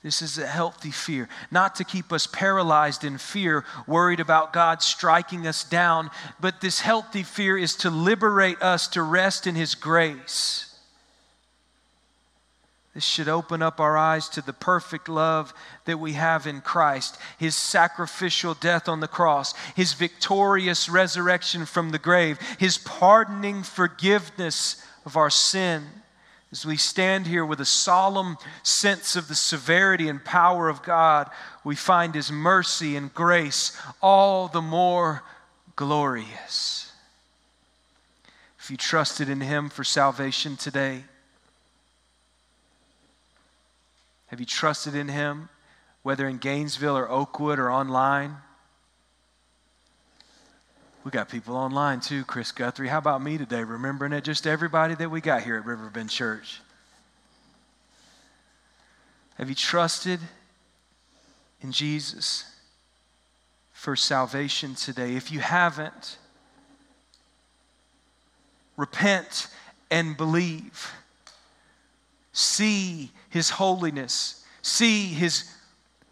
This 0.06 0.22
is 0.22 0.38
a 0.38 0.46
healthy 0.46 0.92
fear, 0.92 1.28
not 1.50 1.78
to 1.78 1.84
keep 1.84 2.14
us 2.14 2.28
paralyzed 2.28 3.04
in 3.04 3.18
fear, 3.18 3.66
worried 3.88 4.20
about 4.20 4.54
God 4.54 4.84
striking 4.84 5.48
us 5.48 5.64
down, 5.64 6.12
but 6.40 6.62
this 6.62 6.82
healthy 6.82 7.24
fear 7.24 7.58
is 7.58 7.76
to 7.78 7.90
liberate 7.90 8.62
us 8.62 8.88
to 8.90 9.02
rest 9.02 9.48
in 9.48 9.56
His 9.56 9.74
grace. 9.74 10.78
This 12.94 13.04
should 13.04 13.28
open 13.28 13.64
up 13.64 13.80
our 13.80 13.98
eyes 13.98 14.30
to 14.30 14.44
the 14.44 14.54
perfect 14.54 15.10
love 15.10 15.56
that 15.86 15.98
we 15.98 16.14
have 16.14 16.46
in 16.46 16.62
Christ, 16.62 17.18
His 17.40 17.56
sacrificial 17.56 18.54
death 18.54 18.88
on 18.88 19.00
the 19.00 19.08
cross, 19.08 19.56
His 19.76 19.94
victorious 19.94 20.88
resurrection 20.88 21.66
from 21.66 21.90
the 21.90 21.98
grave, 21.98 22.38
His 22.60 22.78
pardoning 22.78 23.64
forgiveness 23.64 24.86
of 25.04 25.18
our 25.18 25.32
sin 25.32 25.88
as 26.56 26.66
we 26.66 26.78
stand 26.78 27.28
here 27.28 27.46
with 27.46 27.60
a 27.60 27.66
solemn 27.66 28.38
sense 28.64 29.18
of 29.18 29.28
the 29.28 29.36
severity 29.36 30.08
and 30.08 30.24
power 30.24 30.70
of 30.70 30.82
God, 30.84 31.30
we 31.66 31.76
find 31.76 32.16
His 32.16 32.32
mercy 32.32 32.96
and 32.96 33.14
grace 33.14 33.78
all 34.02 34.48
the 34.48 34.62
more 34.62 35.22
glorious. 35.76 36.94
If 38.58 38.72
you 38.72 38.78
trusted 38.78 39.28
in 39.28 39.42
Him 39.42 39.68
for 39.68 39.84
salvation 39.84 40.56
today, 40.56 41.04
have 44.28 44.40
you 44.40 44.46
trusted 44.46 44.96
in 44.96 45.10
Him, 45.10 45.50
whether 46.04 46.26
in 46.26 46.38
Gainesville 46.38 46.98
or 46.98 47.10
Oakwood 47.10 47.60
or 47.60 47.70
online? 47.70 48.38
We 51.06 51.12
got 51.12 51.30
people 51.30 51.56
online 51.56 52.00
too, 52.00 52.26
Chris 52.26 52.52
Guthrie. 52.52 52.88
How 52.88 52.98
about 52.98 53.22
me 53.22 53.38
today, 53.38 53.64
remembering 53.64 54.12
it? 54.12 54.24
Just 54.24 54.48
everybody 54.48 54.96
that 54.96 55.12
we 55.12 55.22
got 55.22 55.44
here 55.44 55.56
at 55.56 55.64
Riverbend 55.64 56.10
Church. 56.10 56.62
Have 59.36 59.48
you 59.48 59.54
trusted 59.54 60.20
in 61.62 61.72
Jesus 61.72 62.52
for 63.72 63.96
salvation 63.96 64.74
today? 64.74 65.16
If 65.16 65.32
you 65.32 65.42
haven't, 65.42 66.18
repent 68.76 69.50
and 69.92 70.18
believe. 70.18 70.92
See 72.34 73.12
his 73.30 73.52
holiness, 73.52 74.44
see 74.64 75.06
his 75.06 75.52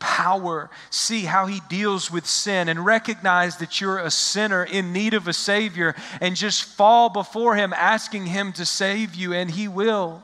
power, 0.04 0.70
see 0.90 1.22
how 1.22 1.46
he 1.46 1.62
deals 1.70 2.12
with 2.12 2.28
sin, 2.28 2.68
and 2.68 2.86
recognize 2.86 3.56
that 3.58 3.80
you're 3.80 4.00
a 4.00 4.12
sinner 4.12 4.62
in 4.62 4.92
need 4.92 5.14
of 5.14 5.30
a 5.30 5.34
Savior, 5.34 5.96
and 6.20 6.36
just 6.36 6.66
fall 6.66 7.08
before 7.08 7.56
him, 7.56 7.72
asking 7.72 8.26
him 8.26 8.52
to 8.52 8.66
save 8.66 9.16
you, 9.16 9.32
and 9.32 9.52
he 9.52 9.70
will. 9.70 10.22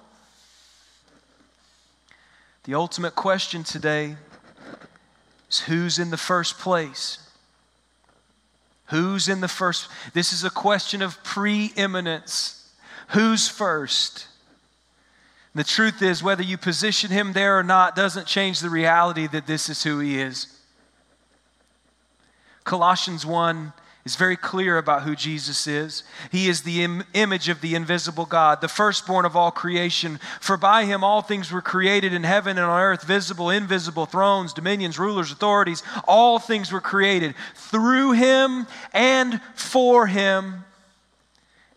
The 2.66 2.74
ultimate 2.74 3.16
question 3.16 3.64
today 3.64 4.18
is 5.50 5.62
who's 5.62 5.98
in 5.98 6.10
the 6.10 6.18
first 6.18 6.60
place? 6.60 7.26
Who's 8.88 9.30
in 9.30 9.40
the 9.40 9.48
first? 9.48 9.88
This 10.14 10.34
is 10.34 10.44
a 10.44 10.50
question 10.50 11.02
of 11.02 11.24
preeminence. 11.24 12.70
Who's 13.10 13.48
first? 13.48 14.28
The 15.60 15.66
truth 15.66 16.02
is, 16.02 16.24
whether 16.24 16.42
you 16.42 16.58
position 16.58 17.12
him 17.12 17.34
there 17.34 17.60
or 17.60 17.64
not 17.64 17.94
doesn't 17.94 18.28
change 18.28 18.62
the 18.62 18.70
reality 18.70 19.28
that 19.28 19.46
this 19.46 19.68
is 19.68 19.84
who 19.84 20.00
he 20.00 20.18
is. 20.18 20.48
Colossians 22.64 23.26
1 23.26 23.74
is 24.06 24.16
very 24.16 24.38
clear 24.38 24.78
about 24.78 25.04
who 25.04 25.18
Jesus 25.18 25.68
is. 25.68 26.04
He 26.32 26.48
is 26.48 26.62
the 26.62 26.82
Im- 26.84 27.04
image 27.14 27.50
of 27.50 27.60
the 27.60 27.76
invisible 27.76 28.26
God, 28.26 28.62
the 28.62 28.70
firstborn 28.70 29.26
of 29.26 29.36
all 29.36 29.52
creation. 29.52 30.22
For 30.40 30.56
by 30.56 30.86
him 30.86 31.04
all 31.04 31.22
things 31.22 31.52
were 31.52 31.62
created 31.62 32.14
in 32.14 32.24
heaven 32.24 32.58
and 32.58 32.66
on 32.66 32.80
earth, 32.80 33.04
visible, 33.04 33.50
invisible, 33.50 34.06
thrones, 34.06 34.54
dominions, 34.54 34.98
rulers, 34.98 35.30
authorities. 35.30 35.84
All 36.08 36.40
things 36.40 36.72
were 36.72 36.80
created 36.80 37.36
through 37.56 38.14
him 38.14 38.66
and 38.94 39.42
for 39.56 40.08
him. 40.08 40.64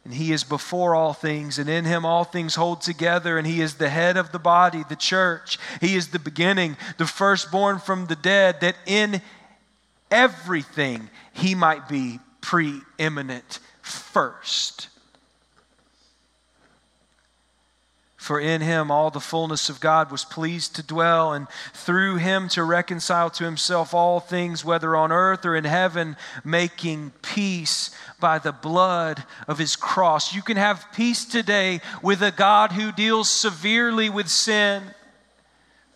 And 0.04 0.14
he 0.14 0.32
is 0.32 0.42
before 0.42 0.96
all 0.96 1.12
things, 1.12 1.58
and 1.58 1.70
in 1.70 1.84
him 1.84 2.04
all 2.04 2.24
things 2.24 2.56
hold 2.56 2.80
together, 2.80 3.38
and 3.38 3.46
he 3.46 3.60
is 3.60 3.74
the 3.74 3.88
head 3.88 4.16
of 4.16 4.32
the 4.32 4.38
body, 4.40 4.82
the 4.88 4.96
church. 4.96 5.58
He 5.80 5.94
is 5.94 6.08
the 6.08 6.18
beginning, 6.18 6.76
the 6.98 7.06
firstborn 7.06 7.78
from 7.78 8.06
the 8.06 8.16
dead, 8.16 8.60
that 8.62 8.76
in 8.84 9.22
everything 10.10 11.08
he 11.32 11.54
might 11.54 11.88
be 11.88 12.18
preeminent 12.40 13.60
first. 13.80 14.88
For 18.22 18.38
in 18.38 18.60
him 18.60 18.88
all 18.88 19.10
the 19.10 19.18
fullness 19.18 19.68
of 19.68 19.80
God 19.80 20.12
was 20.12 20.24
pleased 20.24 20.76
to 20.76 20.82
dwell, 20.84 21.32
and 21.32 21.48
through 21.74 22.18
him 22.18 22.48
to 22.50 22.62
reconcile 22.62 23.30
to 23.30 23.42
himself 23.42 23.92
all 23.92 24.20
things, 24.20 24.64
whether 24.64 24.94
on 24.94 25.10
earth 25.10 25.44
or 25.44 25.56
in 25.56 25.64
heaven, 25.64 26.16
making 26.44 27.10
peace 27.22 27.90
by 28.20 28.38
the 28.38 28.52
blood 28.52 29.24
of 29.48 29.58
his 29.58 29.74
cross. 29.74 30.32
You 30.32 30.40
can 30.40 30.56
have 30.56 30.86
peace 30.94 31.24
today 31.24 31.80
with 32.00 32.22
a 32.22 32.30
God 32.30 32.70
who 32.70 32.92
deals 32.92 33.28
severely 33.28 34.08
with 34.08 34.28
sin 34.28 34.84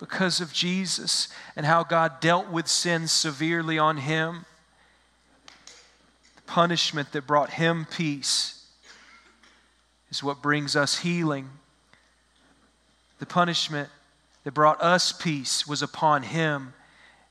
because 0.01 0.41
of 0.41 0.53
Jesus 0.53 1.29
and 1.55 1.65
how 1.65 1.85
God 1.85 2.19
dealt 2.19 2.51
with 2.51 2.67
sin 2.67 3.07
severely 3.07 3.79
on 3.79 3.99
him. 3.99 4.47
The 6.35 6.43
punishment 6.43 7.13
that 7.13 7.29
brought 7.29 7.51
him 7.51 7.87
peace 7.89 8.67
is 10.11 10.25
what 10.25 10.43
brings 10.43 10.75
us 10.75 10.99
healing. 10.99 11.51
The 13.19 13.27
punishment 13.27 13.89
that 14.45 14.53
brought 14.53 14.81
us 14.81 15.13
peace 15.13 15.67
was 15.67 15.83
upon 15.83 16.23
him, 16.23 16.75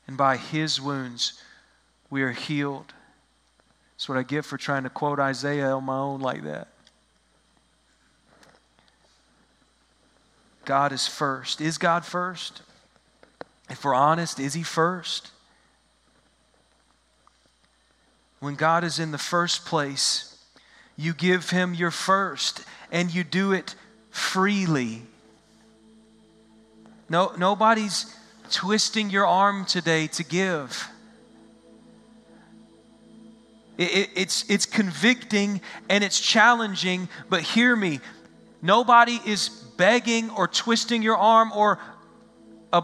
and 0.07 0.17
by 0.17 0.37
his 0.37 0.81
wounds 0.81 1.41
we 2.09 2.23
are 2.23 2.31
healed. 2.31 2.93
That's 3.95 4.09
what 4.09 4.17
I 4.17 4.23
get 4.23 4.45
for 4.45 4.57
trying 4.57 4.83
to 4.83 4.89
quote 4.89 5.19
Isaiah 5.19 5.71
on 5.71 5.85
my 5.85 5.97
own 5.97 6.19
like 6.19 6.43
that. 6.43 6.67
God 10.65 10.91
is 10.91 11.07
first. 11.07 11.61
Is 11.61 11.77
God 11.77 12.03
first? 12.03 12.61
If 13.69 13.83
we're 13.83 13.93
honest, 13.93 14.39
is 14.39 14.53
He 14.53 14.63
first? 14.63 15.31
When 18.39 18.55
God 18.55 18.83
is 18.83 18.99
in 18.99 19.11
the 19.11 19.17
first 19.17 19.65
place, 19.65 20.37
you 20.97 21.13
give 21.13 21.51
Him 21.51 21.73
your 21.73 21.91
first 21.91 22.63
and 22.91 23.13
you 23.13 23.23
do 23.23 23.53
it 23.53 23.75
freely. 24.09 25.03
No, 27.07 27.33
nobody's 27.37 28.15
twisting 28.51 29.09
your 29.09 29.25
arm 29.25 29.65
today 29.65 30.07
to 30.07 30.23
give. 30.23 30.89
It, 33.77 33.95
it, 33.95 34.09
it's, 34.15 34.49
it's 34.49 34.65
convicting 34.65 35.61
and 35.89 36.03
it's 36.03 36.19
challenging, 36.19 37.09
but 37.29 37.41
hear 37.41 37.75
me. 37.75 37.99
Nobody 38.61 39.19
is 39.25 39.49
begging 39.49 40.29
or 40.31 40.47
twisting 40.47 41.03
your 41.03 41.17
arm 41.17 41.51
or 41.51 41.79
a, 42.73 42.83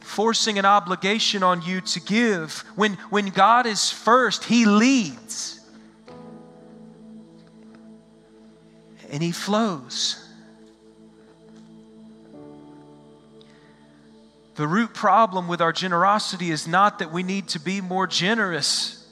forcing 0.00 0.58
an 0.58 0.64
obligation 0.64 1.42
on 1.42 1.62
you 1.62 1.80
to 1.82 2.00
give. 2.00 2.64
When, 2.74 2.94
when 3.10 3.26
God 3.26 3.66
is 3.66 3.90
first, 3.90 4.44
He 4.44 4.64
leads 4.64 5.60
and 9.10 9.22
He 9.22 9.30
flows. 9.30 10.27
The 14.58 14.66
root 14.66 14.92
problem 14.92 15.46
with 15.46 15.60
our 15.60 15.72
generosity 15.72 16.50
is 16.50 16.66
not 16.66 16.98
that 16.98 17.12
we 17.12 17.22
need 17.22 17.46
to 17.50 17.60
be 17.60 17.80
more 17.80 18.08
generous. 18.08 19.06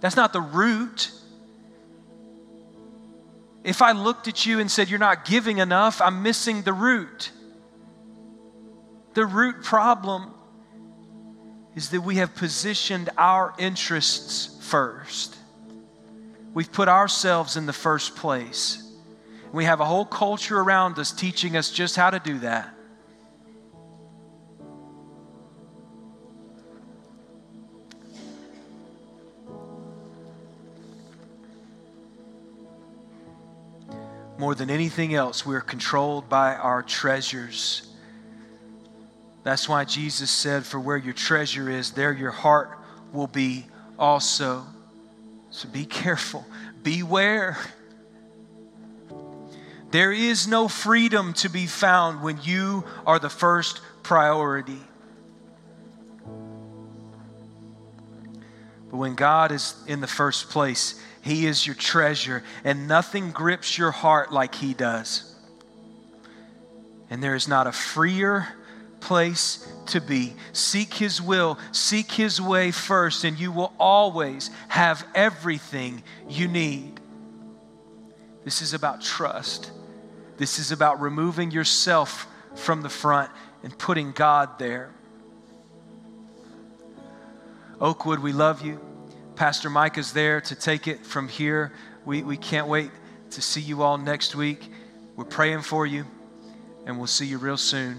That's 0.00 0.16
not 0.16 0.32
the 0.32 0.40
root. 0.40 1.10
If 3.62 3.82
I 3.82 3.92
looked 3.92 4.28
at 4.28 4.46
you 4.46 4.60
and 4.60 4.70
said, 4.70 4.88
You're 4.88 4.98
not 4.98 5.26
giving 5.26 5.58
enough, 5.58 6.00
I'm 6.00 6.22
missing 6.22 6.62
the 6.62 6.72
root. 6.72 7.32
The 9.12 9.26
root 9.26 9.62
problem 9.62 10.32
is 11.74 11.90
that 11.90 12.00
we 12.00 12.14
have 12.16 12.34
positioned 12.34 13.10
our 13.18 13.52
interests 13.58 14.56
first. 14.62 15.36
We've 16.54 16.72
put 16.72 16.88
ourselves 16.88 17.58
in 17.58 17.66
the 17.66 17.74
first 17.74 18.16
place. 18.16 18.90
We 19.52 19.66
have 19.66 19.80
a 19.80 19.84
whole 19.84 20.06
culture 20.06 20.58
around 20.58 20.98
us 20.98 21.12
teaching 21.12 21.58
us 21.58 21.70
just 21.70 21.94
how 21.94 22.08
to 22.08 22.18
do 22.18 22.38
that. 22.38 22.74
More 34.42 34.56
than 34.56 34.70
anything 34.70 35.14
else, 35.14 35.46
we're 35.46 35.60
controlled 35.60 36.28
by 36.28 36.56
our 36.56 36.82
treasures. 36.82 37.88
That's 39.44 39.68
why 39.68 39.84
Jesus 39.84 40.32
said, 40.32 40.66
For 40.66 40.80
where 40.80 40.96
your 40.96 41.12
treasure 41.12 41.70
is, 41.70 41.92
there 41.92 42.12
your 42.12 42.32
heart 42.32 42.76
will 43.12 43.28
be 43.28 43.66
also. 44.00 44.66
So 45.52 45.68
be 45.68 45.84
careful, 45.84 46.44
beware. 46.82 47.56
There 49.92 50.10
is 50.10 50.48
no 50.48 50.66
freedom 50.66 51.34
to 51.34 51.48
be 51.48 51.66
found 51.68 52.20
when 52.20 52.40
you 52.42 52.82
are 53.06 53.20
the 53.20 53.30
first 53.30 53.80
priority. 54.02 54.80
But 58.90 58.96
when 58.96 59.14
God 59.14 59.52
is 59.52 59.76
in 59.86 60.00
the 60.00 60.08
first 60.08 60.50
place, 60.50 61.00
he 61.22 61.46
is 61.46 61.64
your 61.64 61.76
treasure, 61.76 62.42
and 62.64 62.88
nothing 62.88 63.30
grips 63.30 63.78
your 63.78 63.92
heart 63.92 64.32
like 64.32 64.56
He 64.56 64.74
does. 64.74 65.32
And 67.08 67.22
there 67.22 67.36
is 67.36 67.46
not 67.46 67.68
a 67.68 67.72
freer 67.72 68.48
place 68.98 69.72
to 69.86 70.00
be. 70.00 70.34
Seek 70.52 70.94
His 70.94 71.22
will, 71.22 71.60
seek 71.70 72.10
His 72.10 72.40
way 72.40 72.72
first, 72.72 73.22
and 73.22 73.38
you 73.38 73.52
will 73.52 73.72
always 73.78 74.50
have 74.66 75.06
everything 75.14 76.02
you 76.28 76.48
need. 76.48 76.98
This 78.44 78.60
is 78.60 78.74
about 78.74 79.00
trust. 79.00 79.70
This 80.38 80.58
is 80.58 80.72
about 80.72 81.00
removing 81.00 81.52
yourself 81.52 82.26
from 82.56 82.82
the 82.82 82.88
front 82.88 83.30
and 83.62 83.78
putting 83.78 84.10
God 84.10 84.58
there. 84.58 84.90
Oakwood, 87.80 88.18
we 88.18 88.32
love 88.32 88.62
you. 88.62 88.80
Pastor 89.36 89.70
Mike 89.70 89.96
is 89.96 90.12
there 90.12 90.40
to 90.42 90.54
take 90.54 90.86
it 90.86 91.06
from 91.06 91.28
here. 91.28 91.72
We, 92.04 92.22
we 92.22 92.36
can't 92.36 92.68
wait 92.68 92.90
to 93.30 93.40
see 93.40 93.60
you 93.60 93.82
all 93.82 93.96
next 93.96 94.34
week. 94.34 94.70
We're 95.16 95.24
praying 95.24 95.62
for 95.62 95.86
you, 95.86 96.04
and 96.86 96.98
we'll 96.98 97.06
see 97.06 97.26
you 97.26 97.38
real 97.38 97.56
soon. 97.56 97.98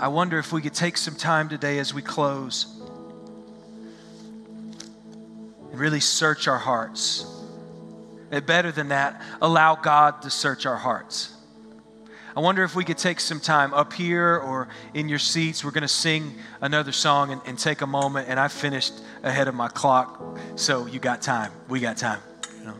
I 0.00 0.08
wonder 0.08 0.38
if 0.38 0.50
we 0.50 0.62
could 0.62 0.72
take 0.72 0.96
some 0.96 1.14
time 1.14 1.50
today 1.50 1.78
as 1.78 1.92
we 1.92 2.00
close 2.00 2.80
and 5.70 5.78
really 5.78 6.00
search 6.00 6.48
our 6.48 6.58
hearts. 6.58 7.26
And 8.30 8.46
better 8.46 8.72
than 8.72 8.88
that, 8.88 9.20
allow 9.42 9.74
God 9.74 10.22
to 10.22 10.30
search 10.30 10.64
our 10.64 10.76
hearts. 10.76 11.36
I 12.36 12.40
wonder 12.40 12.62
if 12.62 12.76
we 12.76 12.84
could 12.84 12.98
take 12.98 13.18
some 13.18 13.40
time 13.40 13.74
up 13.74 13.92
here 13.92 14.36
or 14.36 14.68
in 14.94 15.08
your 15.08 15.18
seats. 15.18 15.64
We're 15.64 15.72
going 15.72 15.82
to 15.82 15.88
sing 15.88 16.34
another 16.60 16.92
song 16.92 17.32
and, 17.32 17.40
and, 17.44 17.58
take 17.58 17.80
a 17.80 17.86
moment. 17.86 18.28
And 18.28 18.38
I 18.38 18.48
finished 18.48 18.94
ahead 19.22 19.48
of 19.48 19.54
my 19.54 19.68
clock, 19.68 20.22
so 20.54 20.86
you 20.86 21.00
got 21.00 21.22
time. 21.22 21.52
We 21.68 21.80
got 21.80 21.96
time. 21.96 22.20
You 22.58 22.66
know? 22.66 22.76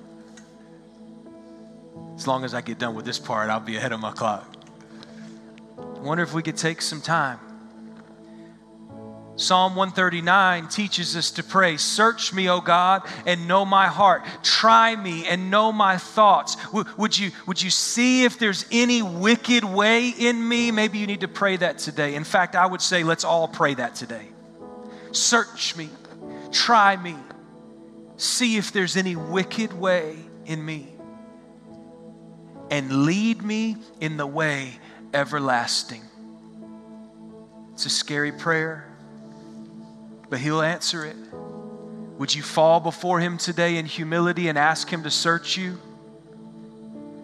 As 2.15 2.27
long 2.27 2.45
as 2.45 2.55
I 2.55 2.61
get 2.61 2.79
done 2.79 2.95
with 2.95 3.05
this 3.05 3.19
part, 3.19 3.51
I'll 3.51 3.59
be 3.61 3.77
ahead 3.77 3.93
of 3.93 4.01
my 4.01 4.13
clock. 4.13 4.57
I 5.79 5.99
wonder 6.01 6.23
if 6.23 6.33
we 6.33 6.43
could 6.43 6.57
take 6.57 6.81
some 6.81 7.01
time 7.01 7.41
Psalm 9.41 9.75
139 9.75 10.69
teaches 10.69 11.17
us 11.17 11.31
to 11.31 11.43
pray, 11.43 11.79
Search 11.79 12.35
me, 12.35 12.51
O 12.51 12.61
God, 12.61 13.03
and 13.25 13.49
know 13.49 13.65
my 13.65 13.87
heart. 13.87 14.23
Try 14.43 14.95
me 14.95 15.27
and 15.27 15.51
know 15.51 15.73
my 15.73 15.97
thoughts. 15.97 16.57
W- 16.67 16.85
would, 16.99 17.19
you, 17.19 17.31
would 17.47 17.63
you 17.63 17.71
see 17.71 18.25
if 18.25 18.39
there's 18.39 18.67
any 18.71 19.01
wicked 19.01 19.65
way 19.65 20.11
in 20.11 20.47
me? 20.47 20.71
Maybe 20.71 20.99
you 20.99 21.07
need 21.07 21.23
to 21.23 21.29
pray 21.29 21.57
that 21.57 21.79
today. 21.79 22.17
In 22.17 22.25
fact, 22.25 22.55
I 22.55 22.67
would 22.67 22.83
say 22.83 23.03
let's 23.03 23.25
all 23.25 23.49
pray 23.49 23.73
that 23.73 23.95
today. 23.95 24.29
Search 25.13 25.75
me, 25.75 25.89
try 26.53 26.97
me, 26.97 27.17
see 28.19 28.59
if 28.59 28.73
there's 28.73 28.95
any 28.95 29.17
wicked 29.17 29.73
way 29.73 30.19
in 30.45 30.63
me 30.63 30.87
and 32.71 33.07
lead 33.07 33.43
me 33.43 33.79
in 34.01 34.19
the 34.19 34.27
way 34.27 34.79
everlasting. 35.15 36.03
It's 37.73 37.87
a 37.87 37.91
scary 37.91 38.33
prayer, 38.33 38.90
but 40.31 40.39
He'll 40.39 40.63
answer 40.63 41.05
it. 41.05 41.17
Would 42.19 42.35
you 42.35 42.43
fall 42.43 42.81
before 42.81 43.21
Him 43.21 43.37
today 43.37 43.77
in 43.77 43.85
humility 43.85 44.49
and 44.49 44.57
ask 44.57 44.89
Him 44.89 45.03
to 45.03 45.11
search 45.11 45.57
you 45.57 45.79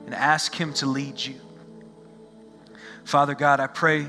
and 0.05 0.15
ask 0.15 0.55
Him 0.55 0.75
to 0.75 0.87
lead 0.87 1.19
you? 1.25 1.37
Father 3.05 3.35
God, 3.35 3.61
I 3.61 3.69
pray 3.69 4.09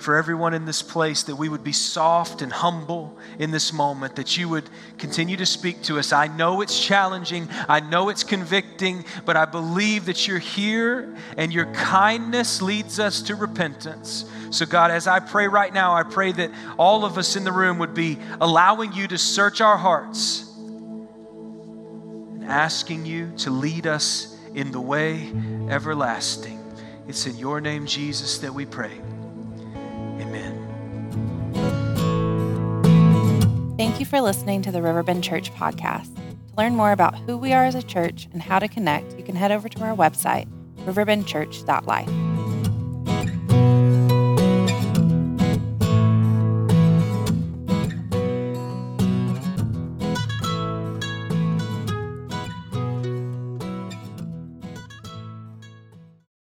for 0.00 0.16
everyone 0.16 0.54
in 0.54 0.64
this 0.64 0.82
place 0.82 1.24
that 1.24 1.36
we 1.36 1.48
would 1.48 1.62
be 1.62 1.72
soft 1.72 2.42
and 2.42 2.52
humble 2.52 3.18
in 3.38 3.50
this 3.50 3.72
moment, 3.72 4.16
that 4.16 4.36
you 4.36 4.48
would 4.48 4.68
continue 4.98 5.36
to 5.36 5.46
speak 5.46 5.82
to 5.82 5.98
us. 5.98 6.12
I 6.12 6.26
know 6.26 6.60
it's 6.60 6.82
challenging, 6.84 7.48
I 7.68 7.80
know 7.80 8.08
it's 8.08 8.24
convicting, 8.24 9.04
but 9.24 9.36
I 9.36 9.44
believe 9.44 10.06
that 10.06 10.26
you're 10.26 10.38
here 10.38 11.14
and 11.36 11.52
your 11.52 11.66
kindness 11.66 12.62
leads 12.62 12.98
us 12.98 13.22
to 13.22 13.34
repentance. 13.34 14.24
So, 14.50 14.66
God, 14.66 14.90
as 14.90 15.06
I 15.06 15.20
pray 15.20 15.46
right 15.46 15.72
now, 15.72 15.94
I 15.94 16.02
pray 16.02 16.32
that 16.32 16.50
all 16.78 17.04
of 17.04 17.18
us 17.18 17.36
in 17.36 17.44
the 17.44 17.52
room 17.52 17.78
would 17.78 17.94
be 17.94 18.18
allowing 18.40 18.92
you 18.92 19.06
to 19.08 19.18
search 19.18 19.60
our 19.60 19.76
hearts 19.76 20.50
and 22.34 22.44
asking 22.44 23.06
you 23.06 23.32
to 23.38 23.50
lead 23.50 23.86
us 23.86 24.36
in 24.54 24.72
the 24.72 24.80
way 24.80 25.32
everlasting. 25.68 26.58
It's 27.06 27.26
in 27.26 27.36
your 27.36 27.60
name, 27.60 27.86
Jesus, 27.86 28.38
that 28.38 28.52
we 28.52 28.66
pray. 28.66 29.00
Thank 33.90 33.98
you 33.98 34.06
for 34.06 34.20
listening 34.20 34.62
to 34.62 34.70
the 34.70 34.82
Riverbend 34.82 35.24
Church 35.24 35.52
podcast. 35.52 36.14
To 36.14 36.56
learn 36.56 36.76
more 36.76 36.92
about 36.92 37.18
who 37.18 37.36
we 37.36 37.52
are 37.52 37.64
as 37.64 37.74
a 37.74 37.82
church 37.82 38.28
and 38.32 38.40
how 38.40 38.60
to 38.60 38.68
connect, 38.68 39.18
you 39.18 39.24
can 39.24 39.34
head 39.34 39.50
over 39.50 39.68
to 39.68 39.82
our 39.82 39.96
website, 39.96 40.46
riverbendchurch.life. 40.84 42.29